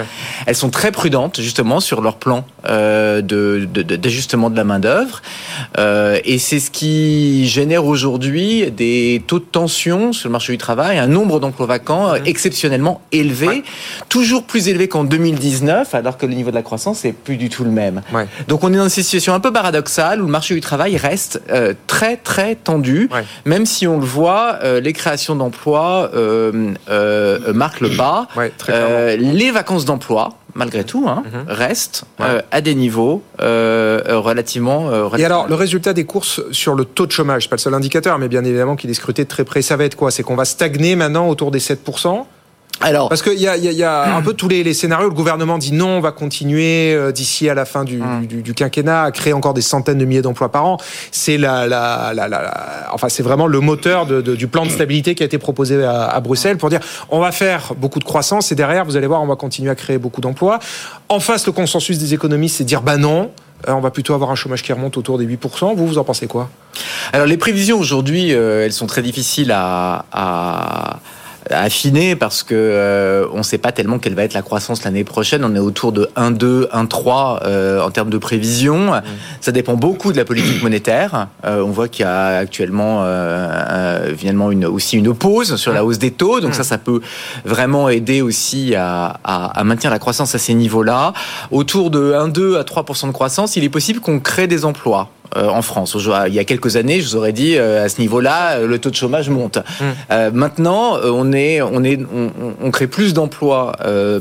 [0.47, 4.79] Elles sont très prudentes justement sur leur plan euh, de d'ajustement de, de, la main
[4.79, 5.21] d'œuvre.
[5.77, 10.57] Euh, et c'est ce qui génère aujourd'hui des taux de tension sur le marché du
[10.57, 13.63] travail, un nombre d'emplois vacants exceptionnellement élevé,
[14.09, 15.42] toujours plus élevé qu'en 2010
[15.93, 18.01] alors que le niveau de la croissance est plus du tout le même.
[18.47, 21.41] Donc on est dans une situation un peu paradoxale où le marché du travail reste
[21.51, 23.09] euh, très très tendu,
[23.45, 26.73] même si on le voit, euh, les créations d'emplois euh,
[27.53, 28.27] marquent le pas.
[29.17, 31.45] les vacances d'emploi, malgré tout, hein, mhm.
[31.47, 32.05] restent
[32.51, 37.49] à des niveaux relativement, Et alors, le résultat des courses sur le taux de chômage,
[37.49, 39.85] pas le seul indicateur, mais bien évidemment qu'il est scruté de très près, ça va
[39.85, 40.11] être quoi?
[40.11, 42.25] C'est qu'on va stagner maintenant autour des 7%
[42.81, 45.07] alors, parce qu'il y a, y, y a un peu tous les, les, scénarios.
[45.07, 48.25] Le gouvernement dit non, on va continuer euh, d'ici à la fin du, hum.
[48.25, 50.77] du, du, quinquennat à créer encore des centaines de milliers d'emplois par an.
[51.11, 54.69] C'est la, la, la, la, enfin, c'est vraiment le moteur de, de, du plan de
[54.69, 58.03] stabilité qui a été proposé à, à, Bruxelles pour dire on va faire beaucoup de
[58.03, 60.59] croissance et derrière, vous allez voir, on va continuer à créer beaucoup d'emplois.
[61.09, 63.31] En face, le consensus des économistes, c'est dire bah non.
[63.69, 65.73] Euh, on va plutôt avoir un chômage qui remonte autour des 8%.
[65.75, 66.49] Vous, vous en pensez quoi?
[67.13, 70.99] Alors, les prévisions aujourd'hui, euh, elles sont très difficiles à, à
[71.49, 75.03] affiné parce que euh, on ne sait pas tellement quelle va être la croissance l'année
[75.03, 75.43] prochaine.
[75.43, 78.91] On est autour de 1,2, 1,3 euh, en termes de prévision.
[78.91, 79.01] Mmh.
[79.41, 81.27] Ça dépend beaucoup de la politique monétaire.
[81.45, 85.81] Euh, on voit qu'il y a actuellement euh, finalement une, aussi une pause sur la
[85.81, 85.85] mmh.
[85.85, 86.39] hausse des taux.
[86.39, 86.55] Donc mmh.
[86.55, 87.01] ça, ça peut
[87.45, 91.13] vraiment aider aussi à, à, à maintenir la croissance à ces niveaux-là.
[91.51, 95.09] Autour de 1,2 à 3% de croissance, il est possible qu'on crée des emplois.
[95.35, 95.97] Euh, en France.
[96.27, 98.77] Il y a quelques années, je vous aurais dit euh, à ce niveau-là, euh, le
[98.77, 99.57] taux de chômage monte.
[99.57, 100.29] Mmh.
[100.33, 101.99] maintenant, on est, on est,
[102.61, 103.73] on, crée plus d'emplois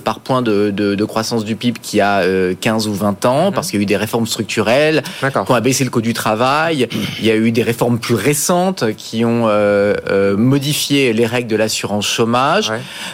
[0.05, 2.23] par point de, de, croissance du PIB qu'il y a
[2.55, 3.55] 15 ou 20 ans, mmh.
[3.55, 6.89] parce qu'il y a eu des réformes structurelles qui ont abaissé le coût du travail.
[7.19, 9.49] Il y a eu des réformes plus récentes qui ont
[10.37, 12.73] modifié les règles de l'assurance chômage.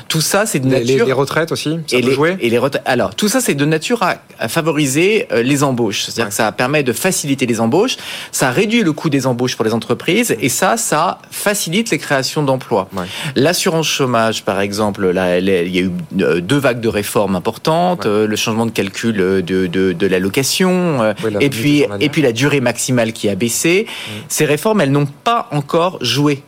[0.08, 1.06] Tout ça, c'est de nature.
[1.06, 1.78] Les, retraites aussi.
[1.86, 2.36] Ça et, les, jouer?
[2.40, 2.82] et les retraites.
[2.84, 6.04] Alors, tout ça, c'est de nature à, à favoriser les embauches.
[6.04, 7.87] C'est-à-dire que ça permet de faciliter les embauches
[8.32, 12.42] ça réduit le coût des embauches pour les entreprises et ça, ça facilite les créations
[12.42, 12.88] d'emplois.
[13.36, 18.06] L'assurance chômage, par exemple, là, il y a eu euh, deux vagues de réformes importantes,
[18.06, 22.32] euh, le changement de calcul de, de, de l'allocation, euh, et puis et puis la
[22.32, 23.86] durée maximale qui a baissé.
[23.86, 24.12] Mm.
[24.28, 26.42] Ces réformes, elles n'ont pas encore joué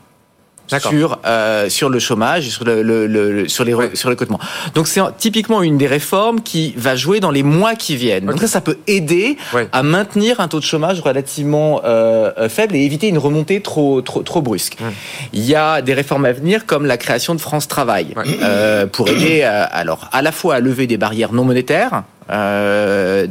[0.78, 4.40] sur euh, sur le chômage, sur le, le, le sur les sur les recrutements.
[4.74, 8.26] Donc c'est typiquement une des réformes qui va jouer dans les mois qui viennent.
[8.26, 9.36] Donc ça, ça peut aider
[9.72, 14.00] à maintenir un taux de chômage relativement euh, euh, faible et éviter une remontée trop
[14.02, 14.76] trop trop brusque.
[15.32, 19.08] Il y a des réformes à venir comme la création de France Travail euh, pour
[19.08, 23.26] aider à, alors à la fois à lever des barrières non monétaires euh,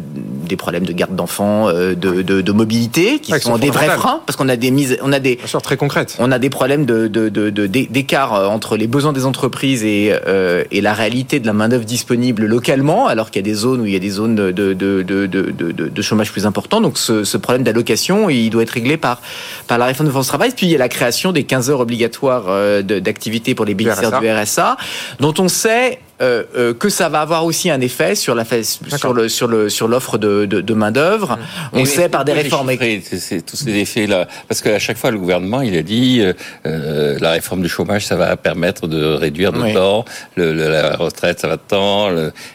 [0.49, 4.21] des problèmes de garde d'enfants, euh, de, de, de, mobilité, qui, sont, des vrais freins,
[4.25, 6.17] parce qu'on a des mises, on a des, très concrètes.
[6.19, 10.81] On a des problèmes de, d'écart euh, entre les besoins des entreprises et, euh, et
[10.81, 13.85] la réalité de la main d'œuvre disponible localement, alors qu'il y a des zones où
[13.85, 16.81] il y a des zones de, de, de, de, de chômage plus important.
[16.81, 19.21] Donc ce, ce problème d'allocation, il doit être réglé par
[19.67, 20.51] par la réforme de France Travail.
[20.55, 22.45] Puis il y a la création des 15 heures obligatoires
[22.83, 24.77] d'activité pour les bénéficiaires du RSA,
[25.19, 29.13] dont on sait euh, euh, que ça va avoir aussi un effet sur la sur
[29.13, 31.39] le sur le sur l'offre de, de, de main d'œuvre.
[31.71, 32.71] On sait par des réformes.
[32.99, 36.33] C'est tous ces effets là, parce qu'à chaque fois le gouvernement il a dit euh,
[36.65, 40.03] euh la réforme du chômage ça va permettre de réduire de temps,
[40.35, 42.09] le, la retraite ça va de temps.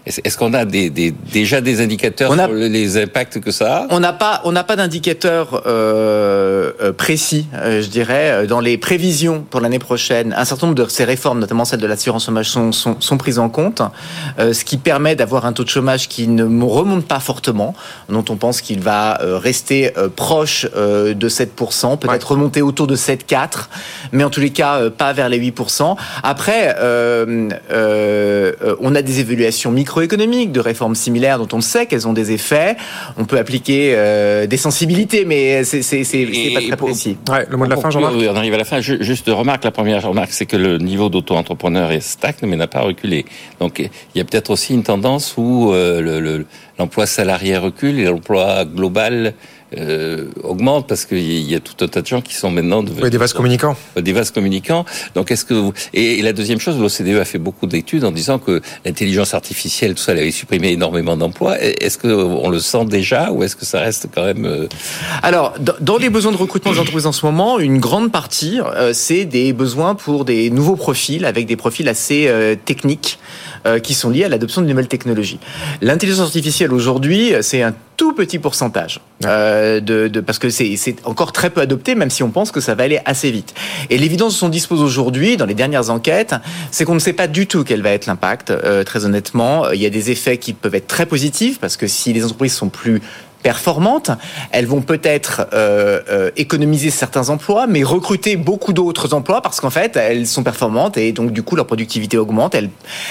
[0.05, 3.79] Est-ce qu'on a des, des, déjà des indicateurs on a, sur les impacts que ça
[3.79, 3.87] a?
[3.89, 9.63] On n'a pas on n'a pas d'indicateurs euh, précis, je dirais, dans les prévisions pour
[9.63, 10.35] l'année prochaine.
[10.37, 13.39] Un certain nombre de ces réformes, notamment celle de l'assurance chômage, sont, sont, sont prises
[13.39, 13.81] en compte,
[14.39, 17.75] ce qui permet d'avoir un taux de chômage qui ne remonte pas fortement,
[18.09, 23.69] dont on pense qu'il va rester proche de 7%, peut-être remonter autour de 7,4,
[24.13, 25.97] mais en tous les cas pas vers les 8%.
[26.23, 26.75] Après,
[28.81, 32.77] on a des évaluations microéconomiques de réformes similaires dont on sait qu'elles ont des effets.
[33.17, 35.93] On peut appliquer des sensibilités, mais c'est
[36.55, 37.17] pas très précis.
[37.31, 38.15] Ouais, le mot de la fin, Jean-Marc.
[38.15, 38.81] On arrive à la fin.
[38.81, 42.81] Juste remarque, la première remarque, c'est que le niveau d'auto-entrepreneur est stagne, mais n'a pas
[42.81, 43.25] reculé.
[43.61, 46.45] Donc, il y a peut-être aussi une tendance où euh,
[46.79, 49.35] l'emploi salarié recule et l'emploi global
[49.79, 53.11] euh, augmente parce qu'il y a tout un tas de gens qui sont maintenant devenus
[53.11, 53.77] des vases communicants.
[53.97, 54.85] Des vases communicants.
[55.15, 55.73] Donc est-ce que vous...
[55.93, 60.03] et, la deuxième chose, l'OCDE a fait beaucoup d'études en disant que l'intelligence artificielle, tout
[60.03, 61.61] ça, elle avait supprimé énormément d'emplois.
[61.61, 64.69] Est-ce que on le sent déjà ou est-ce que ça reste quand même euh,
[65.23, 68.93] Alors dans les besoins de recrutement des entreprises en ce moment, une grande partie euh,
[68.93, 72.31] c'est des besoins pour des nouveaux profils avec des profils assez
[72.65, 73.19] techniques
[73.83, 75.39] qui sont liés à l'adoption de nouvelles technologies.
[75.81, 79.01] L'intelligence artificielle aujourd'hui, c'est un tout petit pourcentage.
[79.25, 82.61] Euh, de, de, parce que c'est encore très peu adopté, même si on pense que
[82.61, 83.55] ça va aller assez vite.
[83.91, 86.35] Et l'évidence dont on dispose aujourd'hui, dans les dernières enquêtes,
[86.71, 89.71] c'est qu'on ne sait pas du tout quel va être l'impact, euh, très honnêtement.
[89.71, 92.55] Il y a des effets qui peuvent être très positifs, parce que si les entreprises
[92.55, 93.01] sont plus
[93.45, 94.11] performantes.
[94.53, 99.71] Elles vont peut-être euh, euh, économiser certains emplois, mais recruter beaucoup d'autres emplois parce qu'en
[99.71, 102.57] fait, elles sont performantes et donc du coup leur productivité augmente.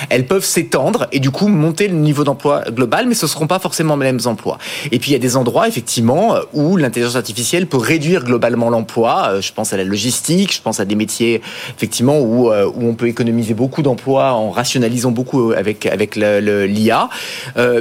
[0.09, 3.45] Elles, peuvent s'étendre et du coup monter le niveau d'emploi global, mais ce ne seront
[3.45, 4.57] pas forcément les mêmes emplois.
[4.91, 9.27] Et puis il y a des endroits effectivement où l'intelligence artificielle peut réduire globalement l'emploi.
[9.27, 11.41] Euh, je pense à la logistique, je pense à des métiers
[11.77, 17.09] effectivement où, où on peut économiser beaucoup d'emplois en rationalisant beaucoup avec avec l'IA.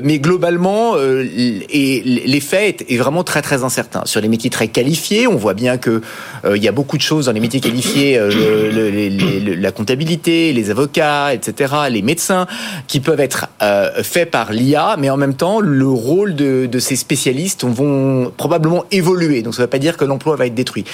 [0.03, 4.03] mais globalement, et les fait est, vraiment très très incertain.
[4.05, 6.03] Sur les métiers très qualifiés, on voit bien que
[6.45, 10.71] euh, il y a beaucoup de choses dans les métiers qualifiés, euh, la comptabilité, les
[10.71, 12.47] avocats, etc., les médecins,
[12.87, 16.97] qui peuvent être euh, faits par l'IA, mais en même temps, le rôle de, ces
[16.97, 19.43] spécialistes vont probablement évoluer.
[19.43, 20.85] Donc ça ne veut pas dire que l'emploi va être détruit.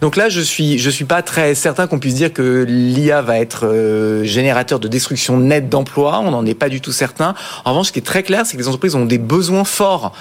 [0.00, 3.38] Donc là, je suis je suis pas très certain qu'on puisse dire que l'IA va
[3.38, 6.18] être générateur de destruction nette d'emplois.
[6.18, 7.34] On n'en est pas du tout certain.
[7.64, 10.12] En revanche, ce qui est très clair, c'est que les entreprises ont des besoins forts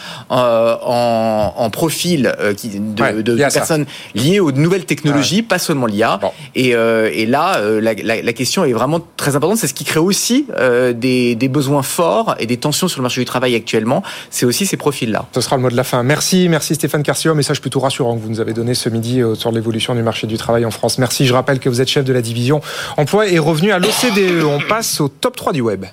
[0.83, 6.19] en, profil euh, de, personnes liées aux nouvelles technologies, pas seulement l'IA.
[6.57, 9.57] Euh, et, là, euh, la, question est vraiment très importante.
[9.57, 10.47] C'est ce qui crée aussi
[10.95, 14.03] des, besoins forts et des tensions sur le marché du travail actuellement.
[14.29, 15.25] C'est aussi ces profils-là.
[15.33, 16.03] Ce sera le mot de la fin.
[16.03, 17.33] Merci, merci Stéphane Carcio.
[17.35, 20.37] Message plutôt rassurant que vous nous avez donné ce midi sur l'évolution du marché du
[20.37, 20.97] travail en France.
[20.97, 21.25] Merci.
[21.25, 22.61] Je rappelle que vous êtes chef de la division
[22.97, 24.43] emploi et revenu à l'OCDE.
[24.43, 25.85] On passe au top 3 du web.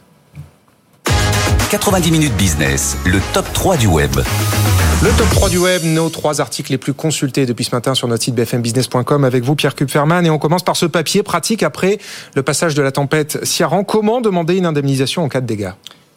[1.73, 4.11] 90 minutes business, le top 3 du web.
[4.15, 8.09] Le top 3 du web, nos trois articles les plus consultés depuis ce matin sur
[8.09, 11.99] notre site bfmbusiness.com avec vous Pierre Kupferman et on commence par ce papier pratique après
[12.35, 13.85] le passage de la tempête Ciaran.
[13.85, 15.71] Comment demander une indemnisation en cas de dégâts?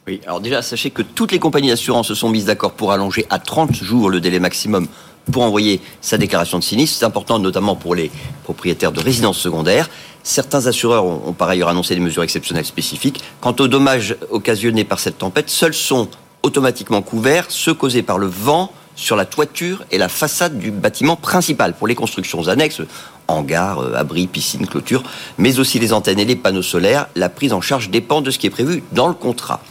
[0.07, 3.25] Oui, alors déjà, sachez que toutes les compagnies d'assurance se sont mises d'accord pour allonger
[3.29, 4.89] à 30 jours le délai maximum
[5.31, 6.99] pour envoyer sa déclaration de sinistre.
[6.99, 8.11] C'est important notamment pour les
[8.43, 9.89] propriétaires de résidences secondaires.
[10.23, 13.23] Certains assureurs ont, par ailleurs annoncé des mesures exceptionnelles spécifiques.
[13.41, 16.07] Quant aux dommages occasionnés par cette tempête, seuls sont
[16.41, 21.15] automatiquement couverts ceux causés par le vent sur la toiture et la façade du bâtiment
[21.15, 21.73] principal.
[21.73, 22.81] Pour les constructions annexes,
[23.27, 25.03] hangars, euh, abris, piscines, clôtures,
[25.38, 28.39] mais aussi les antennes et les panneaux solaires, la prise en charge dépend de ce
[28.39, 29.61] qui est prévu dans le contrat.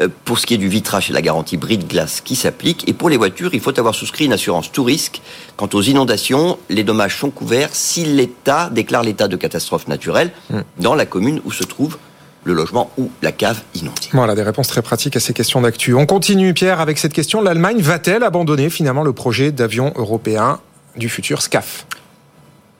[0.00, 2.88] Euh, pour ce qui est du vitrage, et la garantie bris de glace qui s'applique.
[2.88, 5.20] Et pour les voitures, il faut avoir souscrit une assurance tout risque.
[5.56, 10.60] Quant aux inondations, les dommages sont couverts si l'État déclare l'état de catastrophe naturelle hmm.
[10.78, 11.98] dans la commune où se trouve
[12.44, 14.08] le logement ou la cave inondée.
[14.12, 15.94] Voilà, des réponses très pratiques à ces questions d'actu.
[15.94, 17.42] On continue, Pierre, avec cette question.
[17.42, 20.60] L'Allemagne va-t-elle abandonner finalement le projet d'avion européen
[20.96, 21.86] du futur SCAF?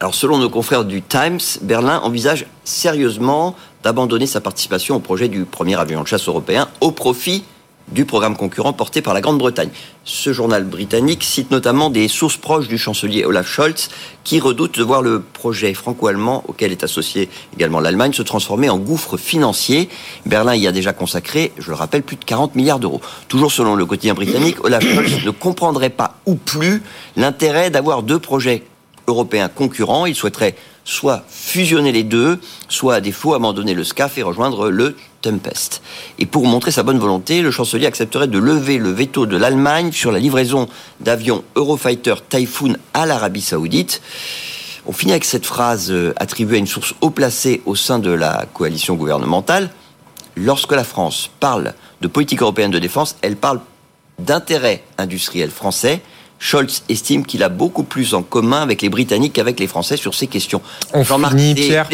[0.00, 5.44] Alors selon nos confrères du Times, Berlin envisage sérieusement d'abandonner sa participation au projet du
[5.44, 7.44] premier avion de chasse européen au profit
[7.90, 9.70] du programme concurrent porté par la Grande-Bretagne.
[10.04, 13.88] Ce journal britannique cite notamment des sources proches du chancelier Olaf Scholz
[14.22, 18.78] qui redoute de voir le projet franco-allemand auquel est associé également l'Allemagne se transformer en
[18.78, 19.88] gouffre financier.
[20.26, 23.00] Berlin y a déjà consacré, je le rappelle, plus de 40 milliards d'euros.
[23.28, 26.82] Toujours selon le quotidien britannique, Olaf Scholz ne comprendrait pas ou plus
[27.16, 28.62] l'intérêt d'avoir deux projets
[29.08, 30.06] européens concurrents.
[30.06, 30.54] Il souhaiterait
[30.90, 35.82] soit fusionner les deux, soit à défaut abandonner le SCAF et rejoindre le Tempest.
[36.18, 39.92] Et pour montrer sa bonne volonté, le chancelier accepterait de lever le veto de l'Allemagne
[39.92, 44.02] sur la livraison d'avions Eurofighter Typhoon à l'Arabie Saoudite.
[44.86, 48.10] On finit avec cette phrase euh, attribuée à une source haut placée au sein de
[48.10, 49.70] la coalition gouvernementale.
[50.36, 53.60] Lorsque la France parle de politique européenne de défense, elle parle
[54.18, 56.02] d'intérêt industriel français
[56.40, 60.14] Scholz estime qu'il a beaucoup plus en commun avec les Britanniques qu'avec les Français sur
[60.14, 60.60] ces questions.
[60.92, 61.88] On finit, Pierre,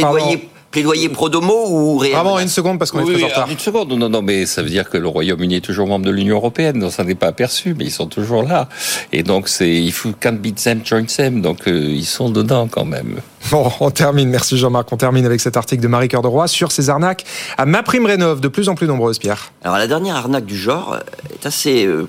[0.76, 3.50] Plaidoyer pro domo ou réel Vraiment une seconde parce qu'on est très en retard.
[3.50, 6.10] Une seconde, non, non, mais ça veut dire que le Royaume-Uni est toujours membre de
[6.10, 8.68] l'Union européenne, donc ça n'est pas aperçu, mais ils sont toujours là.
[9.12, 12.68] Et donc c'est, il faut can't beat them, join them, donc euh, ils sont dedans
[12.70, 13.20] quand même.
[13.50, 16.48] Bon, on termine, merci Jean-Marc, on termine avec cet article de Marie Cœur de Roy
[16.48, 17.24] sur ces arnaques
[17.56, 19.52] à ma prime rénov, de plus en plus nombreuses, Pierre.
[19.62, 20.98] Alors la dernière arnaque du genre
[21.32, 22.06] est assez euh,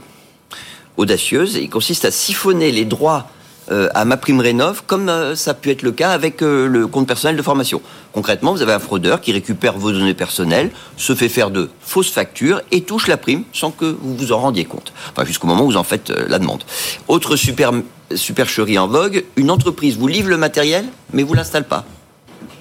[0.97, 3.27] audacieuse et consiste à siphonner les droits
[3.69, 6.67] euh, à ma prime rénov, comme euh, ça a pu être le cas avec euh,
[6.67, 7.81] le compte personnel de formation.
[8.13, 12.09] Concrètement, vous avez un fraudeur qui récupère vos données personnelles, se fait faire de fausses
[12.09, 14.93] factures et touche la prime sans que vous vous en rendiez compte.
[15.11, 16.63] Enfin, jusqu'au moment où vous en faites la demande.
[17.09, 17.73] Autre super,
[18.15, 21.83] supercherie en vogue, une entreprise vous livre le matériel, mais vous l'installe pas.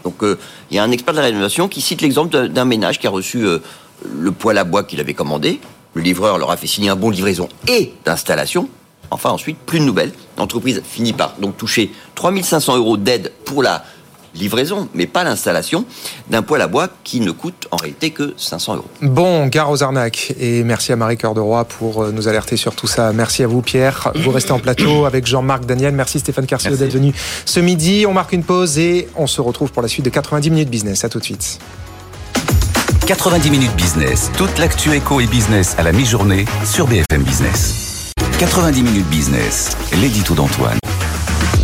[0.03, 3.07] Donc, il y a un expert de la rénovation qui cite l'exemple d'un ménage qui
[3.07, 3.45] a reçu
[4.05, 5.61] le poêle à bois qu'il avait commandé.
[5.97, 8.69] Le livreur leur a fait signer un bon de livraison et d'installation.
[9.11, 10.13] Enfin, ensuite, plus de nouvelles.
[10.37, 13.83] L'entreprise finit par donc toucher 3500 euros d'aide pour la
[14.35, 15.87] livraison, mais pas l'installation
[16.29, 18.85] d'un poêle à bois qui ne coûte en réalité que 500 euros.
[19.01, 20.35] Bon, gare aux arnaques.
[20.39, 23.15] Et merci à Marie Cœur de Roy pour euh, nous alerter sur tout ça.
[23.15, 24.13] Merci à vous, Pierre.
[24.17, 25.95] Vous restez en plateau avec Jean-Marc Daniel.
[25.95, 27.15] Merci Stéphane Carcio d'être venu
[27.47, 28.05] ce midi.
[28.07, 31.07] On marque une pause et on se retrouve pour la suite de 90 minutes business.
[31.07, 31.59] À tout de suite.
[33.07, 34.33] 90 minutes business.
[34.37, 38.13] Toute l'actu éco et business à la mi-journée sur BFM Business.
[38.41, 40.79] 90 minutes business, l'édito d'Antoine.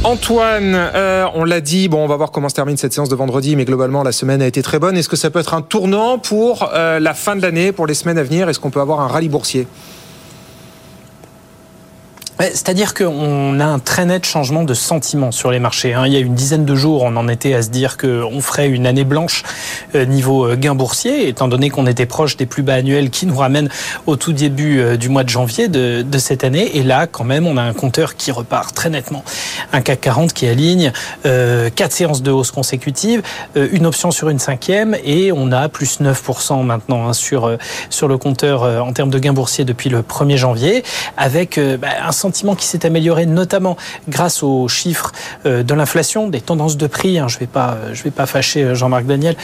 [0.04, 3.16] Antoine, euh, on l'a dit, bon, on va voir comment se termine cette séance de
[3.16, 4.96] vendredi, mais globalement, la semaine a été très bonne.
[4.96, 7.94] Est-ce que ça peut être un tournant pour euh, la fin de l'année, pour les
[7.94, 8.48] semaines à venir?
[8.48, 9.66] Est-ce qu'on peut avoir un rallye boursier?
[12.38, 15.94] C'est-à-dire qu'on a un très net changement de sentiment sur les marchés.
[15.94, 16.06] Hein.
[16.06, 18.68] Il y a une dizaine de jours, on en était à se dire qu'on ferait
[18.68, 19.42] une année blanche
[19.94, 23.26] euh, niveau euh, gain boursier, étant donné qu'on était proche des plus bas annuels qui
[23.26, 23.68] nous ramènent
[24.06, 26.76] au tout début euh, du mois de janvier de, cette année.
[26.76, 29.24] Et là, quand même, on a un compteur qui repart très nettement.
[29.72, 30.92] Un CAC 40 qui aligne
[31.22, 33.22] quatre séances de hausse consécutives,
[33.56, 37.56] une option sur une cinquième, et on a plus 9% maintenant hein, sur,
[37.90, 40.84] sur le compteur en termes de gain boursier depuis le 1er janvier,
[41.16, 43.76] avec bah, un sentiment qui s'est amélioré notamment
[44.08, 45.12] grâce aux chiffres
[45.44, 47.18] euh, de l'inflation, des tendances de prix.
[47.18, 49.36] Hein, je vais pas, euh, vais pas fâcher euh, Jean-Marc Daniel,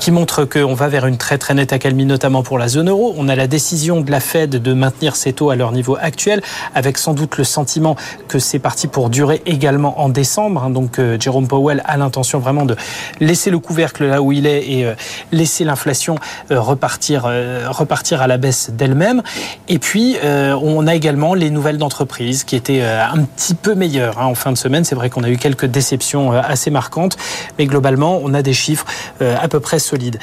[0.00, 3.14] qui montre qu'on va vers une très très nette accalmie, notamment pour la zone euro.
[3.16, 6.42] On a la décision de la Fed de maintenir ses taux à leur niveau actuel,
[6.74, 7.96] avec sans doute le sentiment
[8.28, 10.64] que c'est parti pour durer également en décembre.
[10.64, 10.70] Hein.
[10.70, 12.76] Donc Jérôme Powell a l'intention vraiment de
[13.20, 14.92] laisser le couvercle là où il est et
[15.32, 16.16] laisser l'inflation
[16.50, 17.24] repartir,
[17.68, 19.22] repartir à la baisse d'elle-même.
[19.68, 21.78] Et puis on a également les nouvelles
[22.32, 24.84] qui était euh, un petit peu meilleure hein, en fin de semaine.
[24.84, 27.16] C'est vrai qu'on a eu quelques déceptions euh, assez marquantes,
[27.58, 28.86] mais globalement, on a des chiffres
[29.20, 30.18] euh, à peu près solides.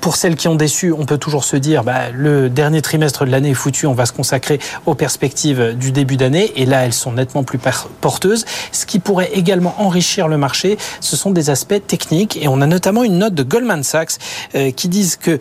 [0.00, 3.30] Pour celles qui ont déçu, on peut toujours se dire, bah, le dernier trimestre de
[3.30, 6.92] l'année est foutu, on va se consacrer aux perspectives du début d'année, et là, elles
[6.92, 7.58] sont nettement plus
[8.00, 8.44] porteuses.
[8.72, 12.66] Ce qui pourrait également enrichir le marché, ce sont des aspects techniques, et on a
[12.66, 14.18] notamment une note de Goldman Sachs
[14.74, 15.38] qui disent que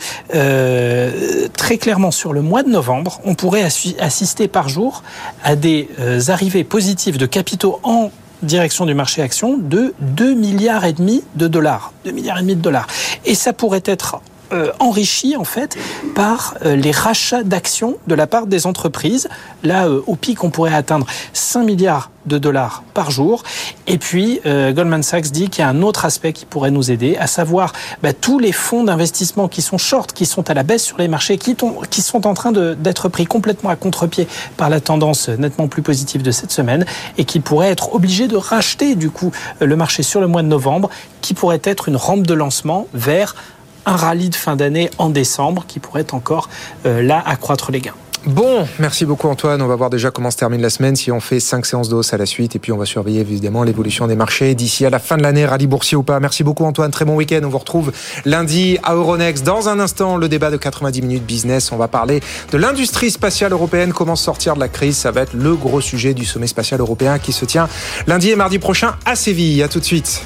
[1.47, 5.03] très clairement sur le mois de novembre, on pourrait assister par jour
[5.43, 8.11] à des euh, arrivées positives de capitaux en
[8.43, 11.93] direction du marché action de 2 milliards et demi de dollars.
[12.05, 12.87] 2 milliards et demi de dollars.
[13.25, 14.21] Et ça pourrait être
[14.53, 15.75] euh, enrichi en fait
[16.13, 19.27] par euh, les rachats d'actions de la part des entreprises.
[19.63, 23.43] Là, euh, au pic, on pourrait atteindre 5 milliards de dollars par jour.
[23.85, 27.17] Et puis, Goldman Sachs dit qu'il y a un autre aspect qui pourrait nous aider,
[27.17, 30.83] à savoir bah, tous les fonds d'investissement qui sont short, qui sont à la baisse
[30.83, 31.55] sur les marchés, qui,
[31.91, 34.27] qui sont en train d'être pris complètement à contre-pied
[34.57, 36.87] par la tendance nettement plus positive de cette semaine
[37.19, 40.47] et qui pourraient être obligés de racheter du coup le marché sur le mois de
[40.47, 40.89] novembre,
[41.21, 43.35] qui pourrait être une rampe de lancement vers
[43.85, 46.49] un rallye de fin d'année en décembre qui pourrait encore
[46.85, 47.93] euh, là accroître les gains.
[48.25, 49.61] Bon, merci beaucoup Antoine.
[49.61, 51.95] On va voir déjà comment se termine la semaine, si on fait cinq séances de
[51.95, 54.89] hausse à la suite, et puis on va surveiller évidemment l'évolution des marchés d'ici à
[54.89, 56.19] la fin de l'année, rallye boursier ou pas.
[56.19, 57.41] Merci beaucoup Antoine, très bon week-end.
[57.43, 57.91] On vous retrouve
[58.25, 59.43] lundi à Euronext.
[59.45, 61.71] Dans un instant, le débat de 90 minutes business.
[61.71, 62.21] On va parler
[62.51, 64.97] de l'industrie spatiale européenne, comment sortir de la crise?
[64.97, 67.69] Ça va être le gros sujet du sommet spatial européen qui se tient
[68.07, 69.61] lundi et mardi prochain à Séville.
[69.61, 70.25] À tout de suite.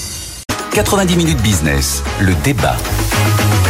[0.73, 2.01] 90 minutes business.
[2.21, 2.77] Le débat.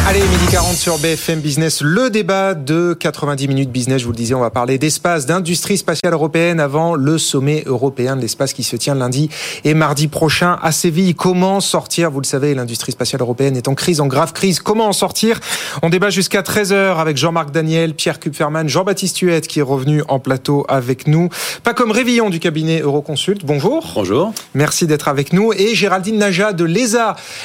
[0.08, 4.02] Allez, midi 40 sur BFM Business, le débat de 90 minutes business.
[4.02, 8.16] Je vous le disais, on va parler d'espace, d'industrie spatiale européenne avant le sommet européen
[8.16, 9.30] de l'espace qui se tient lundi
[9.64, 11.14] et mardi prochain à Séville.
[11.14, 14.60] Comment sortir Vous le savez, l'industrie spatiale européenne est en crise, en grave crise.
[14.60, 15.40] Comment en sortir?
[15.84, 20.20] On débat jusqu'à 13h avec Jean-Marc Daniel, Pierre Kupferman, Jean-Baptiste Huette qui est revenu en
[20.20, 21.30] plateau avec nous.
[21.64, 23.46] Pas comme Révillon du cabinet Euroconsult.
[23.46, 23.92] Bonjour.
[23.96, 24.34] Bonjour.
[24.56, 25.54] Merci d'être avec nous.
[25.54, 26.91] Et Géraldine Naja de Les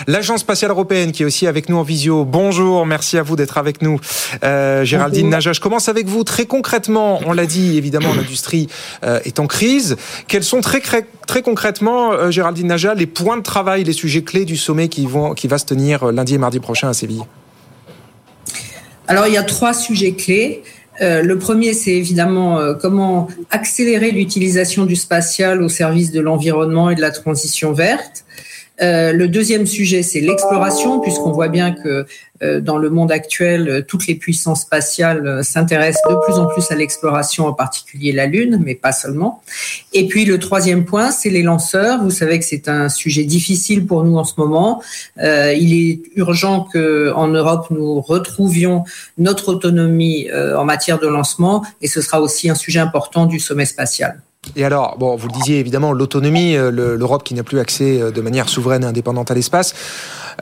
[0.07, 2.25] l'agence spatiale européenne, qui est aussi avec nous en visio.
[2.25, 4.01] Bonjour, merci à vous d'être avec nous.
[4.45, 7.21] Euh, Géraldine Naja, je commence avec vous très concrètement.
[7.27, 8.69] On l'a dit, évidemment, l'industrie
[9.05, 9.97] euh, est en crise.
[10.29, 14.45] Quels sont très, très concrètement, euh, Géraldine Naja, les points de travail, les sujets clés
[14.45, 17.23] du sommet qui, vont, qui va se tenir lundi et mardi prochain à Séville?
[19.09, 20.63] Alors, il y a trois sujets clés.
[21.01, 26.91] Euh, le premier, c'est évidemment euh, comment accélérer l'utilisation du spatial au service de l'environnement
[26.91, 28.25] et de la transition verte.
[28.83, 32.07] Euh, le deuxième sujet, c'est l'exploration, puisqu'on voit bien que
[32.43, 36.71] euh, dans le monde actuel, euh, toutes les puissances spatiales s'intéressent de plus en plus
[36.71, 39.43] à l'exploration, en particulier la Lune, mais pas seulement.
[39.95, 42.03] Et puis le troisième point, c'est les lanceurs.
[42.03, 44.83] Vous savez que c'est un sujet difficile pour nous en ce moment.
[45.19, 48.85] il est urgent que en Europe nous retrouvions
[49.17, 53.65] notre autonomie en matière de lancement, et ce sera aussi un sujet important du sommet
[53.65, 54.21] spatial.
[54.55, 58.11] Et alors, bon, vous le disiez évidemment, l'autonomie, euh, l'Europe qui n'a plus accès euh,
[58.11, 59.75] de manière souveraine et indépendante à l'espace.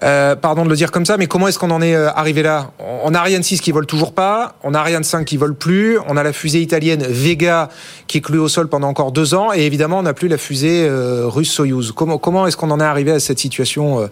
[0.03, 2.73] Euh, pardon de le dire comme ça, mais comment est-ce qu'on en est arrivé là?
[3.05, 5.99] On a Ariane 6 qui vole toujours pas, on a Ariane 5 qui vole plus,
[6.09, 7.69] on a la fusée italienne Vega
[8.09, 10.89] qui est au sol pendant encore deux ans, et évidemment on n'a plus la fusée
[10.91, 11.93] russe Soyuz.
[11.93, 14.09] Comment, comment est-ce qu'on en est arrivé à cette situation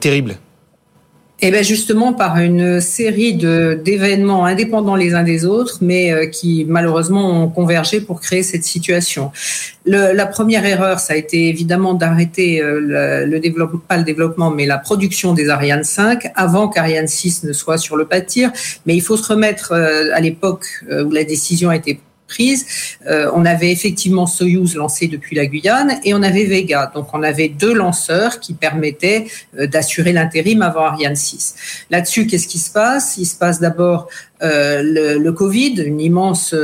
[0.00, 0.36] terrible?
[1.40, 6.26] Eh bien justement par une série de d'événements indépendants les uns des autres, mais euh,
[6.26, 9.30] qui malheureusement ont convergé pour créer cette situation.
[9.86, 14.02] Le, la première erreur, ça a été évidemment d'arrêter euh, le, le, développement, pas le
[14.02, 18.50] développement, mais la production des Ariane 5 avant qu'Ariane 6 ne soit sur le pâtir.
[18.84, 22.00] Mais il faut se remettre euh, à l'époque où la décision a été
[23.06, 26.90] Euh, on avait effectivement Soyuz lancé depuis la Guyane et on avait Vega.
[26.94, 29.26] Donc on avait deux lanceurs qui permettaient
[29.58, 31.86] euh, d'assurer l'intérim avant Ariane 6.
[31.90, 33.16] Là-dessus, qu'est-ce qui se passe?
[33.16, 34.08] Il se passe d'abord
[34.42, 36.54] euh, le, Covid, une immense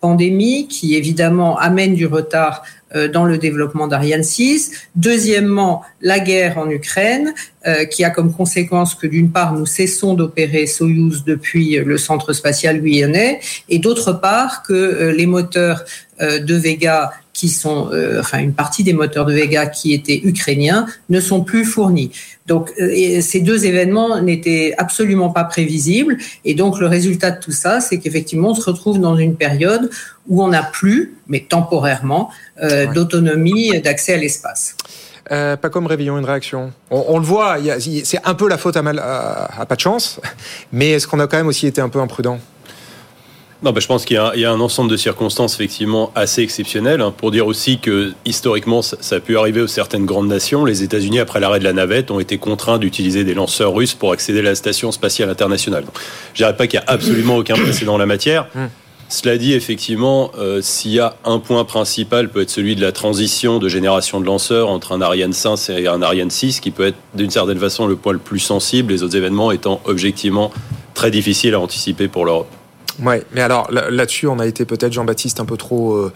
[0.00, 2.62] pandémie qui évidemment amène du retard
[2.94, 4.70] dans le développement d'Ariane 6.
[4.94, 7.34] Deuxièmement, la guerre en Ukraine,
[7.66, 12.32] euh, qui a comme conséquence que d'une part, nous cessons d'opérer Soyuz depuis le centre
[12.32, 15.84] spatial guyanais, et d'autre part, que euh, les moteurs
[16.18, 21.20] de Vega qui sont, enfin une partie des moteurs de Vega qui étaient ukrainiens, ne
[21.20, 22.10] sont plus fournis.
[22.46, 22.72] Donc
[23.20, 26.16] ces deux événements n'étaient absolument pas prévisibles,
[26.46, 29.90] et donc le résultat de tout ça, c'est qu'effectivement on se retrouve dans une période
[30.28, 32.30] où on n'a plus, mais temporairement,
[32.62, 34.76] euh, d'autonomie d'accès à l'espace.
[35.32, 36.72] Euh, pas comme Réveillon, une réaction.
[36.90, 40.20] On, le voit, c'est un peu la faute à, mal, à, pas de chance,
[40.72, 42.38] mais est-ce qu'on a quand même aussi été un peu imprudent?
[43.66, 47.00] Non, bah, je pense qu'il y, y, a un ensemble de circonstances effectivement assez exceptionnelles.
[47.00, 50.64] Hein, pour dire aussi que historiquement, ça, ça, a pu arriver aux certaines grandes nations.
[50.64, 54.12] Les États-Unis, après l'arrêt de la navette, ont été contraints d'utiliser des lanceurs russes pour
[54.12, 55.84] accéder à la station spatiale internationale.
[55.84, 55.94] Donc,
[56.32, 58.46] je dirais pas qu'il y a absolument aucun précédent en la matière.
[58.54, 58.68] Hum.
[59.08, 62.92] Cela dit, effectivement, euh, s'il y a un point principal, peut être celui de la
[62.92, 66.86] transition de génération de lanceurs entre un Ariane 5 et un Ariane 6, qui peut
[66.86, 70.52] être d'une certaine façon le point le plus sensible, les autres événements étant objectivement
[70.94, 72.55] très difficiles à anticiper pour l'Europe.
[73.02, 75.94] Ouais, mais alors là-dessus, on a été peut-être Jean-Baptiste un peu trop.
[75.94, 76.12] Euh...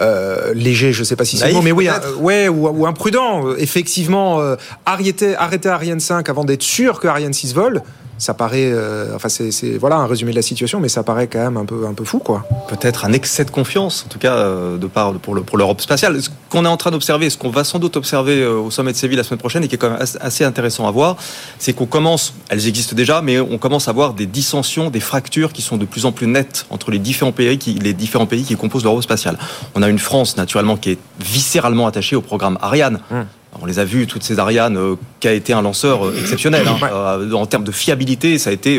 [0.00, 2.86] Euh, léger, je sais pas si c'est le mot, mais oui, euh, ouais, ou, ou,
[2.86, 3.54] imprudent.
[3.56, 7.80] Effectivement, euh, arrêter, arrêter Ariane 5 avant d'être sûr que Ariane 6 vole,
[8.24, 11.40] ça paraît, euh, enfin c'est voilà un résumé de la situation, mais ça paraît quand
[11.40, 12.42] même un peu un peu fou quoi.
[12.68, 15.82] Peut-être un excès de confiance, en tout cas euh, de part pour le pour l'Europe
[15.82, 16.22] spatiale.
[16.22, 18.92] Ce qu'on est en train d'observer, ce qu'on va sans doute observer euh, au sommet
[18.92, 21.16] de Séville la semaine prochaine et qui est quand même assez intéressant à voir,
[21.58, 25.52] c'est qu'on commence, elles existent déjà, mais on commence à voir des dissensions, des fractures
[25.52, 28.44] qui sont de plus en plus nettes entre les différents pays qui les différents pays
[28.44, 29.38] qui composent l'Europe spatiale.
[29.74, 33.00] On a une France naturellement qui est viscéralement attachée au programme Ariane.
[33.10, 33.26] Hum.
[33.64, 36.68] On les a vus, toutes ces Ariane, euh, qui a été un lanceur euh, exceptionnel.
[36.68, 36.76] Hein.
[36.82, 38.78] Euh, en termes de fiabilité, ça a été,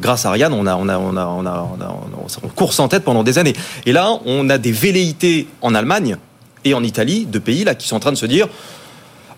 [0.00, 1.68] grâce à Ariane, on a, on, a, on, a, on, a,
[2.44, 3.54] on, course en tête pendant des années.
[3.86, 6.16] Et là, on a des velléités en Allemagne
[6.64, 8.46] et en Italie, de pays là, qui sont en train de se dire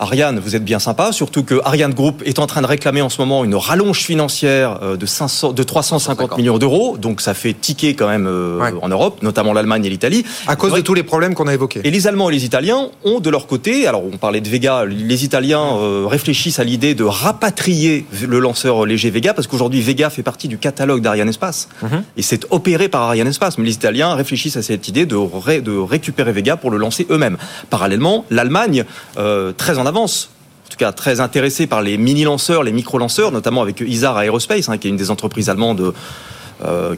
[0.03, 3.09] Ariane, vous êtes bien sympa, surtout que Ariane Group est en train de réclamer en
[3.09, 7.53] ce moment une rallonge financière euh, de, 500, de 350 millions d'euros, donc ça fait
[7.53, 10.25] ticker quand même euh, en Europe, notamment l'Allemagne et l'Italie.
[10.49, 11.83] À cause de tous les problèmes qu'on a évoqués.
[11.85, 14.85] Et les Allemands et les Italiens ont de leur côté, alors on parlait de Vega,
[14.85, 20.11] les Italiens euh, réfléchissent à l'idée de rapatrier le lanceur léger Vega, parce qu'aujourd'hui Vega
[20.11, 22.03] fait partie du catalogue d'Ariane Espace, mhm.
[22.17, 25.79] et c'est opéré par Ariane Espace, mais les Italiens réfléchissent à cette idée de, de
[25.79, 27.37] récupérer Vega pour le lancer eux-mêmes.
[27.71, 28.85] Parallèlement, l'Allemagne,
[29.57, 30.07] très en avance en
[30.71, 34.89] tout cas très intéressé par les mini-lanceurs, les micro-lanceurs, notamment avec Isar Aerospace, hein, qui
[34.89, 35.93] est une des entreprises allemandes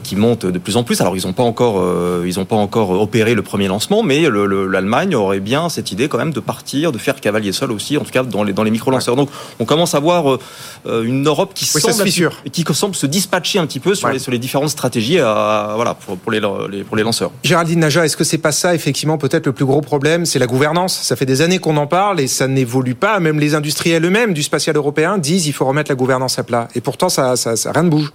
[0.03, 1.01] qui monte de plus en plus.
[1.01, 1.83] Alors ils n'ont pas encore,
[2.25, 6.17] ils ont pas encore opéré le premier lancement, mais l'Allemagne aurait bien cette idée quand
[6.17, 8.71] même de partir, de faire cavalier seul aussi, en tout cas dans les dans les
[8.71, 9.15] micro lanceurs.
[9.15, 10.37] Donc on commence à voir
[10.85, 12.03] une Europe qui semble
[12.51, 15.93] qui semble se dispatcher un petit peu sur les sur les différentes stratégies à, voilà
[15.93, 16.41] pour, pour les,
[16.83, 17.31] pour les lanceurs.
[17.43, 20.47] Géraldine Naja, est-ce que c'est pas ça effectivement peut-être le plus gros problème, c'est la
[20.47, 20.93] gouvernance?
[20.93, 23.19] Ça fait des années qu'on en parle et ça n'évolue pas.
[23.19, 26.67] Même les industriels eux-mêmes du spatial européen disent il faut remettre la gouvernance à plat.
[26.75, 28.11] Et pourtant, ça, ça, rien ne bouge.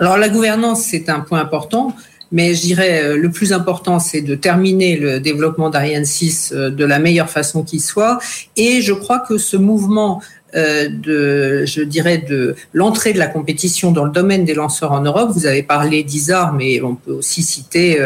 [0.00, 1.94] Alors la gouvernance, c'est un point important.
[2.30, 6.70] Mais je dirais euh, le plus important, c'est de terminer le développement d'Ariane 6 euh,
[6.70, 8.18] de la meilleure façon qui soit.
[8.56, 10.20] Et je crois que ce mouvement
[10.54, 15.00] euh, de, je dirais, de l'entrée de la compétition dans le domaine des lanceurs en
[15.00, 15.30] Europe.
[15.32, 17.98] Vous avez parlé d'ISAR, mais on peut aussi citer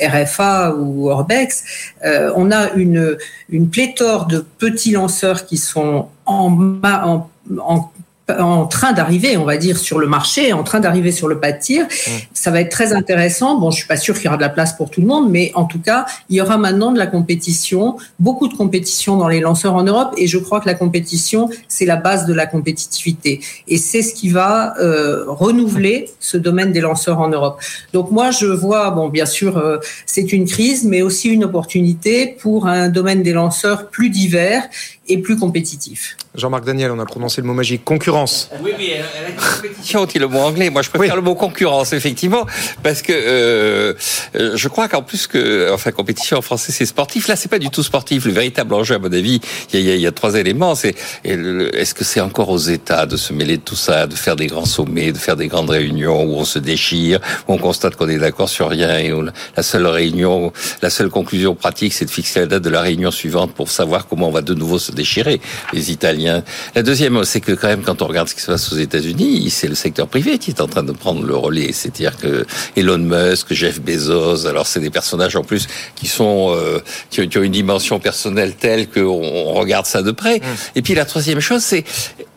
[0.00, 1.64] RFA ou Orbex.
[2.04, 3.16] On a une,
[3.48, 7.92] une pléthore de petits lanceurs qui sont en, en, en
[8.30, 11.52] en train d'arriver, on va dire, sur le marché, en train d'arriver sur le pas
[11.52, 11.86] de tir.
[12.32, 13.58] Ça va être très intéressant.
[13.58, 15.30] Bon, je suis pas sûr qu'il y aura de la place pour tout le monde,
[15.30, 19.28] mais en tout cas, il y aura maintenant de la compétition, beaucoup de compétition dans
[19.28, 22.46] les lanceurs en Europe, et je crois que la compétition, c'est la base de la
[22.46, 27.60] compétitivité, et c'est ce qui va euh, renouveler ce domaine des lanceurs en Europe.
[27.92, 32.36] Donc moi, je vois, bon, bien sûr, euh, c'est une crise, mais aussi une opportunité
[32.40, 34.64] pour un domaine des lanceurs plus divers
[35.08, 36.16] et plus compétitif.
[36.34, 38.50] Jean-Marc Daniel, on a prononcé le mot magique, concurrence.
[38.62, 40.70] Oui, oui, la compétition, dit le mot anglais?
[40.70, 42.46] Moi, je préfère le mot concurrence, effectivement,
[42.82, 43.94] parce que euh,
[44.34, 47.28] je crois qu'en plus que, enfin, compétition en français, c'est sportif.
[47.28, 48.24] Là, c'est pas du tout sportif.
[48.24, 49.40] Le véritable enjeu, à mon avis,
[49.72, 50.74] il y a, y a, trois éléments.
[50.74, 50.94] C'est
[51.24, 54.46] est-ce que c'est encore aux États de se mêler de tout ça, de faire des
[54.46, 58.08] grands sommets, de faire des grandes réunions où on se déchire, où on constate qu'on
[58.08, 60.52] est d'accord sur rien et où la seule réunion,
[60.82, 64.06] la seule conclusion pratique, c'est de fixer la date de la réunion suivante pour savoir
[64.06, 65.40] comment on va de nouveau se déchirer,
[65.72, 66.42] les Italiens.
[66.74, 69.48] La deuxième, c'est que quand même, quand on regarde ce qui se passe aux États-Unis,
[69.50, 71.72] c'est le secteur privé qui est en train de prendre le relais.
[71.72, 72.44] C'est-à-dire que
[72.76, 76.80] Elon Musk, Jeff Bezos, alors c'est des personnages en plus qui sont euh,
[77.10, 80.38] qui, ont une dimension personnelle telle qu'on regarde ça de près.
[80.38, 80.76] Mmh.
[80.76, 81.84] Et puis la troisième chose, c'est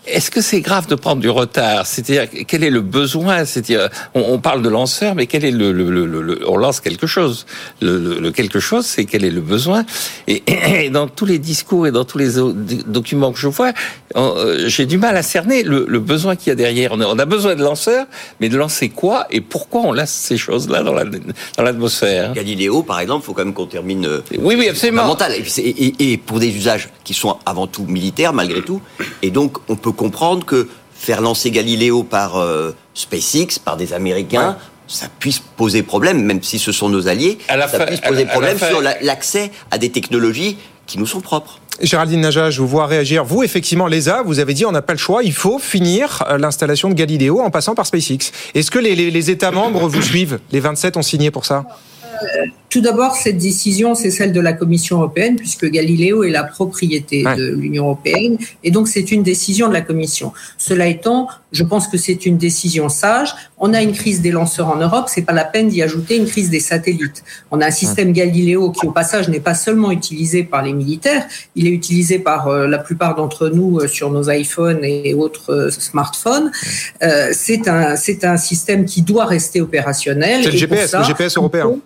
[0.07, 1.85] est-ce que c'est grave de prendre du retard?
[1.85, 3.45] C'est-à-dire, quel est le besoin?
[3.45, 7.45] C'est-à-dire, on, parle de lanceur, mais quel est le, le, le, on lance quelque chose.
[7.81, 9.85] Le, quelque chose, c'est quel est le besoin?
[10.27, 12.31] Et, dans tous les discours et dans tous les
[12.87, 13.73] documents que je vois,
[14.15, 16.93] euh, j'ai du mal à cerner le, besoin qu'il y a derrière.
[16.93, 18.07] On a, besoin de lanceurs,
[18.39, 20.93] mais de lancer quoi et pourquoi on laisse ces choses-là dans
[21.63, 22.29] l'atmosphère?
[22.29, 24.05] La, Galiléo, par exemple, il faut quand même qu'on termine.
[24.05, 25.15] Euh, oui, oui, absolument.
[25.57, 28.81] et, et pour des usages qui sont avant tout militaires, malgré tout,
[29.21, 34.57] et donc on peut comprendre que faire lancer Galiléo par euh, SpaceX, par des Américains,
[34.87, 38.81] ça puisse poser problème, même si ce sont nos alliés, ça puisse poser problème sur
[38.81, 41.59] l'accès à des technologies qui nous sont propres.
[41.81, 43.23] Géraldine Naja, je vous vois réagir.
[43.23, 46.37] Vous, effectivement, l'ESA, vous avez dit on n'a pas le choix, il faut finir euh,
[46.37, 48.31] l'installation de Galiléo en passant par SpaceX.
[48.53, 50.39] Est-ce que les, les États membres vous suivent?
[50.51, 51.65] Les 27 ont signé pour ça?
[52.71, 57.23] Tout d'abord, cette décision, c'est celle de la Commission européenne, puisque Galiléo est la propriété
[57.23, 60.31] de l'Union européenne, et donc c'est une décision de la Commission.
[60.57, 63.35] Cela étant, je pense que c'est une décision sage.
[63.57, 66.25] On a une crise des lanceurs en Europe, c'est pas la peine d'y ajouter une
[66.25, 67.25] crise des satellites.
[67.51, 71.27] On a un système Galiléo qui, au passage, n'est pas seulement utilisé par les militaires,
[71.55, 75.51] il est utilisé par euh, la plupart d'entre nous euh, sur nos iPhones et autres
[75.51, 76.51] euh, smartphones.
[77.33, 80.45] c'est un, c'est un système qui doit rester opérationnel.
[80.45, 81.81] C'est le GPS, le GPS européen.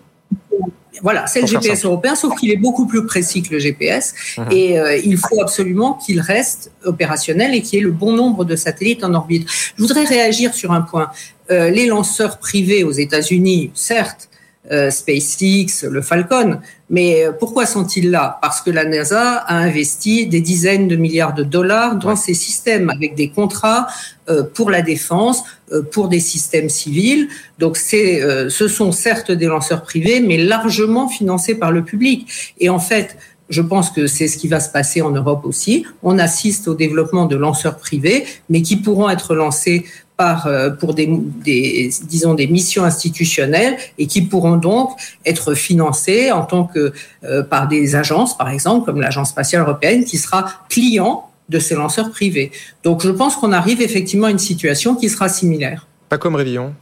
[1.01, 4.13] Voilà, c'est le GPS européen, sauf qu'il est beaucoup plus précis que le GPS.
[4.37, 4.47] Mhm.
[4.51, 8.45] Et euh, il faut absolument qu'il reste opérationnel et qu'il y ait le bon nombre
[8.45, 9.47] de satellites en orbite.
[9.77, 11.09] Je voudrais réagir sur un point.
[11.51, 14.29] Euh, les lanceurs privés aux États-Unis, certes,
[14.72, 16.59] euh, SpaceX, le Falcon.
[16.89, 18.39] Mais euh, pourquoi sont-ils là?
[18.41, 22.89] Parce que la NASA a investi des dizaines de milliards de dollars dans ces systèmes
[22.89, 23.88] avec des contrats
[24.30, 25.43] euh, pour la défense,
[25.91, 27.28] pour des systèmes civils.
[27.59, 32.53] Donc c'est, ce sont certes des lanceurs privés, mais largement financés par le public.
[32.59, 33.18] Et en fait,
[33.49, 35.86] je pense que c'est ce qui va se passer en Europe aussi.
[36.03, 39.86] On assiste au développement de lanceurs privés, mais qui pourront être lancés
[40.18, 41.09] par, euh, pour des,
[41.43, 44.91] des, disons, des missions institutionnelles et qui pourront donc
[45.26, 46.93] être financées en tant que
[47.24, 51.76] euh, par des agences, par exemple, comme l'Agence spatiale européenne, qui sera client de ces
[51.76, 52.51] lanceurs privés.
[52.84, 55.86] Donc je pense qu'on arrive effectivement à une situation qui sera similaire.
[56.09, 56.74] Pas comme Révillon.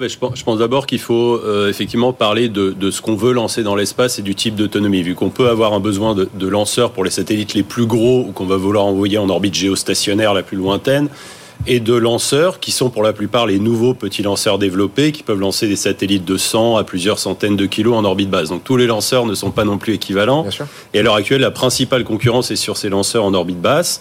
[0.00, 3.74] Je pense, d'abord qu'il faut euh, effectivement parler de, de ce qu'on veut lancer dans
[3.74, 5.02] l'espace et du type d'autonomie.
[5.02, 8.20] Vu qu'on peut avoir un besoin de, de lanceurs pour les satellites les plus gros
[8.26, 11.08] ou qu'on va vouloir envoyer en orbite géostationnaire la plus lointaine,
[11.66, 15.38] et de lanceurs qui sont pour la plupart les nouveaux petits lanceurs développés qui peuvent
[15.38, 18.48] lancer des satellites de 100 à plusieurs centaines de kilos en orbite basse.
[18.48, 20.46] Donc tous les lanceurs ne sont pas non plus équivalents.
[20.94, 24.00] Et à l'heure actuelle, la principale concurrence est sur ces lanceurs en orbite basse.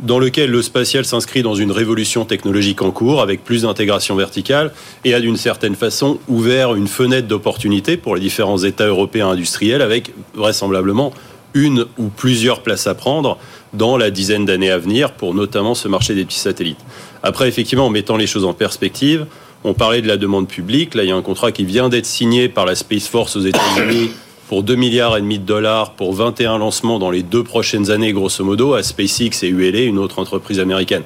[0.00, 4.72] dans lequel le spatial s'inscrit dans une révolution technologique en cours, avec plus d'intégration verticale,
[5.04, 9.82] et a d'une certaine façon ouvert une fenêtre d'opportunité pour les différents États européens industriels,
[9.82, 11.12] avec vraisemblablement
[11.54, 13.38] une ou plusieurs places à prendre
[13.72, 16.80] dans la dizaine d'années à venir pour notamment ce marché des petits satellites.
[17.22, 19.26] Après, effectivement, en mettant les choses en perspective,
[19.64, 20.94] on parlait de la demande publique.
[20.94, 23.40] Là, il y a un contrat qui vient d'être signé par la Space Force aux
[23.40, 24.10] États-Unis
[24.48, 28.12] pour 2 milliards et demi de dollars pour 21 lancements dans les deux prochaines années,
[28.12, 31.02] grosso modo, à SpaceX et ULA, une autre entreprise américaine.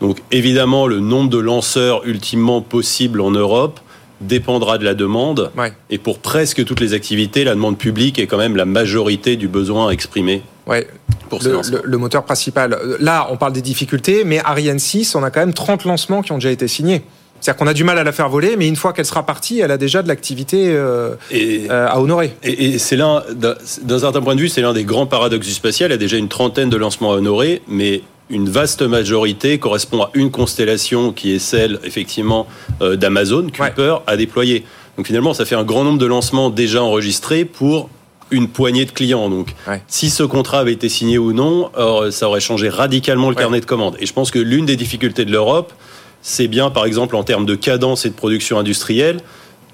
[0.00, 3.78] Donc, évidemment, le nombre de lanceurs ultimement possibles en Europe
[4.22, 5.50] dépendra de la demande.
[5.90, 9.48] Et pour presque toutes les activités, la demande publique est quand même la majorité du
[9.48, 10.42] besoin exprimé.
[10.66, 10.86] Ouais.
[11.28, 12.78] Pour le, le, moteur principal.
[13.00, 16.32] Là, on parle des difficultés, mais Ariane 6, on a quand même 30 lancements qui
[16.32, 17.02] ont déjà été signés.
[17.42, 19.58] C'est-à-dire qu'on a du mal à la faire voler, mais une fois qu'elle sera partie,
[19.58, 22.36] elle a déjà de l'activité euh, euh, à honorer.
[22.44, 25.90] Et, c'est l'un, d'un certain point de vue, c'est l'un des grands paradoxes du spatial.
[25.90, 28.02] Il y a déjà une trentaine de lancements à honorer, mais
[28.32, 32.48] une vaste majorité correspond à une constellation qui est celle, effectivement,
[32.80, 34.64] euh, d'Amazon, Kuiper, a déployé.
[34.96, 37.90] Donc finalement, ça fait un grand nombre de lancements déjà enregistrés pour
[38.30, 39.28] une poignée de clients.
[39.28, 39.54] Donc,
[39.88, 41.70] si ce contrat avait été signé ou non,
[42.10, 43.96] ça aurait changé radicalement le carnet de commandes.
[44.00, 45.74] Et je pense que l'une des difficultés de l'Europe,
[46.22, 49.20] c'est bien, par exemple, en termes de cadence et de production industrielle,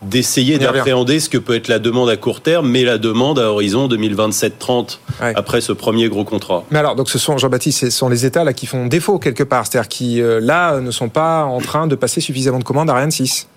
[0.03, 3.51] d'essayer d'appréhender ce que peut être la demande à court terme, mais la demande à
[3.51, 6.65] horizon 2027-30 après ce premier gros contrat.
[6.71, 9.43] Mais alors, donc ce sont Jean-Baptiste, ce sont les États là qui font défaut quelque
[9.43, 12.91] part, c'est-à-dire qui euh, là ne sont pas en train de passer suffisamment de commandes
[12.91, 13.49] à Ariane 6.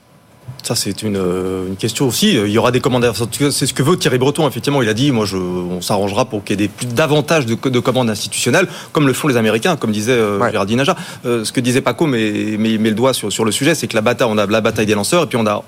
[0.64, 2.34] Ça, c'est une, euh, une, question aussi.
[2.36, 3.12] Il y aura des commandes.
[3.32, 4.82] C'est ce que veut Thierry Breton, effectivement.
[4.82, 7.56] Il a dit moi, je, on s'arrangera pour qu'il y ait des, plus, davantage de,
[7.56, 10.96] de, commandes institutionnelles, comme le font les Américains, comme disait euh, Gérardine Aja.
[11.26, 13.88] Euh, ce que disait Paco, mais, mais, met le doigt sur, sur le sujet, c'est
[13.88, 15.64] que la bataille, on a la bataille des lanceurs, et puis on a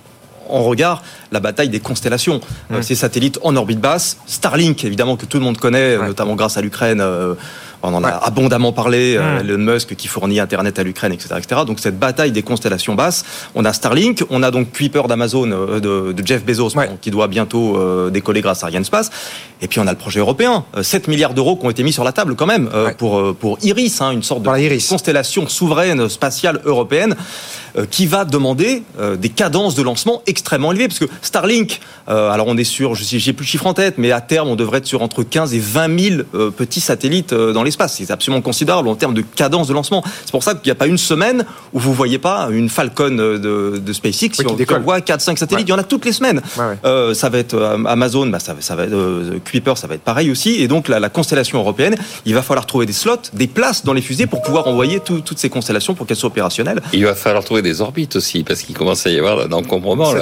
[0.50, 2.42] en regard la bataille des constellations.
[2.72, 6.58] Euh, ces satellites en orbite basse, Starlink, évidemment, que tout le monde connaît, notamment grâce
[6.58, 7.04] à l'Ukraine.
[7.86, 11.62] On en a abondamment parlé, euh, Elon Musk qui fournit Internet à l'Ukraine, etc., etc.
[11.68, 13.26] Donc cette bataille des constellations basses,
[13.56, 16.72] on a Starlink, on a donc Kuiper d'Amazon, euh, de, Jeff Bezos,
[17.02, 19.12] qui doit bientôt euh, décoller grâce à Arianespace.
[19.62, 22.06] Et puis on a le projet européen, 7 milliards d'euros qui ont été mis sur
[22.06, 27.16] la table quand même pour, pour Iris, hein, une sorte de constellation souveraine spatiale européenne
[27.90, 28.84] qui va demander
[29.18, 30.90] des cadences de lancement extrêmement élevées.
[30.90, 34.12] Parce que Starlink, alors on est sur, je j'ai plus le chiffre en tête, mais
[34.12, 37.72] à terme on devrait être sur entre 15 et 20 000 petits satellites dans les
[37.88, 40.04] c'est absolument considérable en termes de cadence de lancement.
[40.26, 43.12] C'est pour ça qu'il n'y a pas une semaine où vous voyez pas une Falcon
[43.12, 43.38] de,
[43.78, 44.32] de SpaceX.
[44.40, 46.42] Oui, on, voit 4-5 satellites, il y en a toutes les semaines.
[46.86, 49.96] Euh, ça va être euh, Amazon, bah, ça, ça va être euh, Kuiper, ça va
[49.96, 50.62] être pareil aussi.
[50.62, 51.96] Et donc la, la, constellation européenne,
[52.26, 55.38] il va falloir trouver des slots, des places dans les fusées pour pouvoir envoyer toutes
[55.38, 56.82] ces constellations pour qu'elles soient opérationnelles.
[56.94, 60.14] Il va falloir trouver des orbites aussi parce qu'il commence à y avoir un encombrement.
[60.14, 60.22] Là,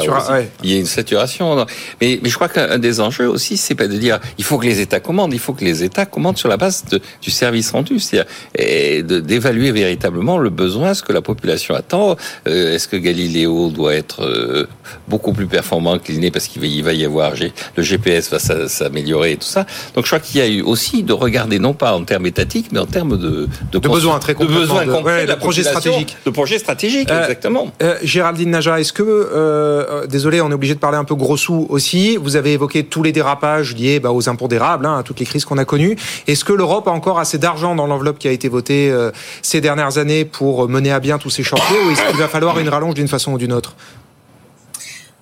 [0.63, 1.65] Il y a une saturation.
[2.01, 4.65] Mais, mais je crois qu'un des enjeux aussi, c'est pas de dire il faut que
[4.65, 7.71] les États commandent, il faut que les États commandent sur la base de, du service
[7.71, 12.15] rendu, c'est-à-dire d'évaluer véritablement le besoin, ce que la population attend.
[12.47, 14.67] Euh, est-ce que Galiléo doit être euh,
[15.07, 17.31] beaucoup plus performant qu'il n'est parce qu'il va y avoir
[17.77, 19.65] le GPS va s'améliorer et tout ça.
[19.95, 22.67] Donc je crois qu'il y a eu aussi de regarder non pas en termes étatiques,
[22.71, 26.59] mais en termes de de, besoins très de besoins concrets, de projet stratégique, de projet
[26.59, 27.71] stratégique, euh, exactement.
[28.03, 32.17] Géraldine Naja, est-ce que désolé, on est obligé de parler un peu gros sous aussi.
[32.17, 35.45] Vous avez évoqué tous les dérapages liés bah, aux impondérables, hein, à toutes les crises
[35.45, 35.97] qu'on a connues.
[36.27, 39.11] Est-ce que l'Europe a encore assez d'argent dans l'enveloppe qui a été votée euh,
[39.41, 42.59] ces dernières années pour mener à bien tous ces chantiers ou est-ce qu'il va falloir
[42.59, 43.75] une rallonge d'une façon ou d'une autre?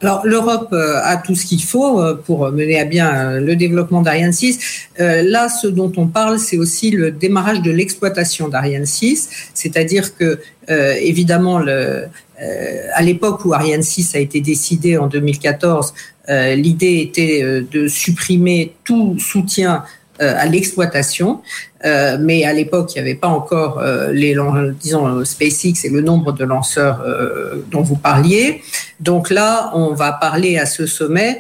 [0.01, 4.01] Alors l'Europe euh, a tout ce qu'il faut euh, pour mener à bien le développement
[4.01, 4.88] d'Ariane 6.
[4.97, 10.39] Là, ce dont on parle, c'est aussi le démarrage de l'exploitation d'Ariane 6, c'est-à-dire que
[10.68, 15.93] évidemment, à l'époque où Ariane 6 a été décidé en 2014,
[16.28, 19.84] l'idée était de supprimer tout soutien
[20.20, 21.42] à l'exploitation.
[21.86, 24.36] Euh, mais à l'époque, il n'y avait pas encore euh, les,
[24.80, 28.62] disons, SpaceX et le nombre de lanceurs euh, dont vous parliez.
[29.00, 31.40] Donc là, on va parler à ce sommet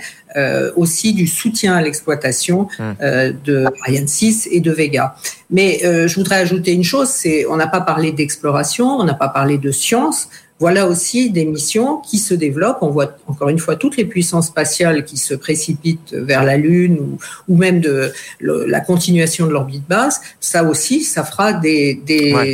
[0.75, 2.95] aussi du soutien à l'exploitation hum.
[3.43, 5.15] de Ariane 6 et de Vega.
[5.49, 9.29] Mais je voudrais ajouter une chose, c'est on n'a pas parlé d'exploration, on n'a pas
[9.29, 12.79] parlé de science, voilà aussi des missions qui se développent.
[12.81, 17.17] On voit encore une fois toutes les puissances spatiales qui se précipitent vers la Lune
[17.47, 20.21] ou, même de la continuation de l'orbite basse.
[20.41, 22.01] Ça aussi, ça fera des,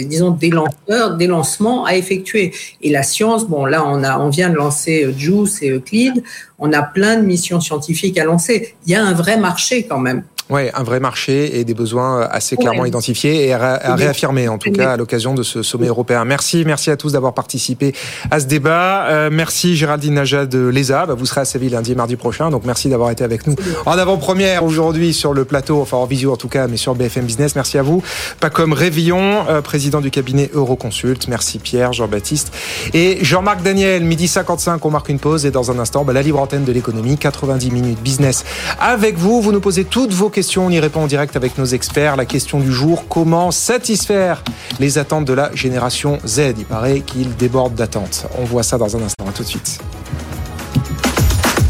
[0.07, 2.53] disons des lanceurs, des lancements à effectuer.
[2.81, 6.23] Et la science, bon là on a, on vient de lancer JUICE et Euclide.
[6.59, 8.75] On a plein de missions scientifiques à lancer.
[8.85, 10.23] Il y a un vrai marché quand même.
[10.49, 12.89] Ouais, un vrai marché et des besoins assez clairement Ouais.
[12.89, 16.23] identifiés et à, à réaffirmer en tout cas à l'occasion de ce sommet européen.
[16.23, 17.93] Merci, merci à tous d'avoir participé
[18.29, 19.07] à ce débat.
[19.07, 21.07] Euh, merci Géraldine Naja de l'ESA.
[21.07, 23.55] Bah, vous serez à Séville lundi et mardi prochain, donc merci d'avoir été avec nous
[23.87, 27.25] en avant-première aujourd'hui sur le plateau, enfin en visio en tout cas, mais sur BFM
[27.25, 27.55] Business.
[27.55, 28.03] Merci à vous.
[28.39, 31.27] Pacom Révillon, euh, président du cabinet Euroconsult.
[31.27, 32.53] Merci Pierre, Jean-Baptiste
[32.93, 34.03] et Jean-Marc Daniel.
[34.03, 36.71] Midi 55, on marque une pause et dans un instant, bah, la libre antenne de
[36.71, 38.43] l'économie, 90 minutes business
[38.79, 39.41] avec vous.
[39.41, 42.15] Vous nous posez toutes vos on y répond en direct avec nos experts.
[42.15, 44.43] La question du jour, comment satisfaire
[44.79, 46.55] les attentes de la génération Z?
[46.57, 48.27] Il paraît qu'il déborde d'attentes.
[48.37, 49.25] On voit ça dans un instant.
[49.27, 49.79] À tout de suite.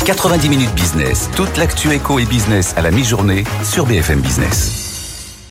[0.06, 4.85] 90 minutes business, toute l'actu éco et business à la mi-journée sur BFM Business.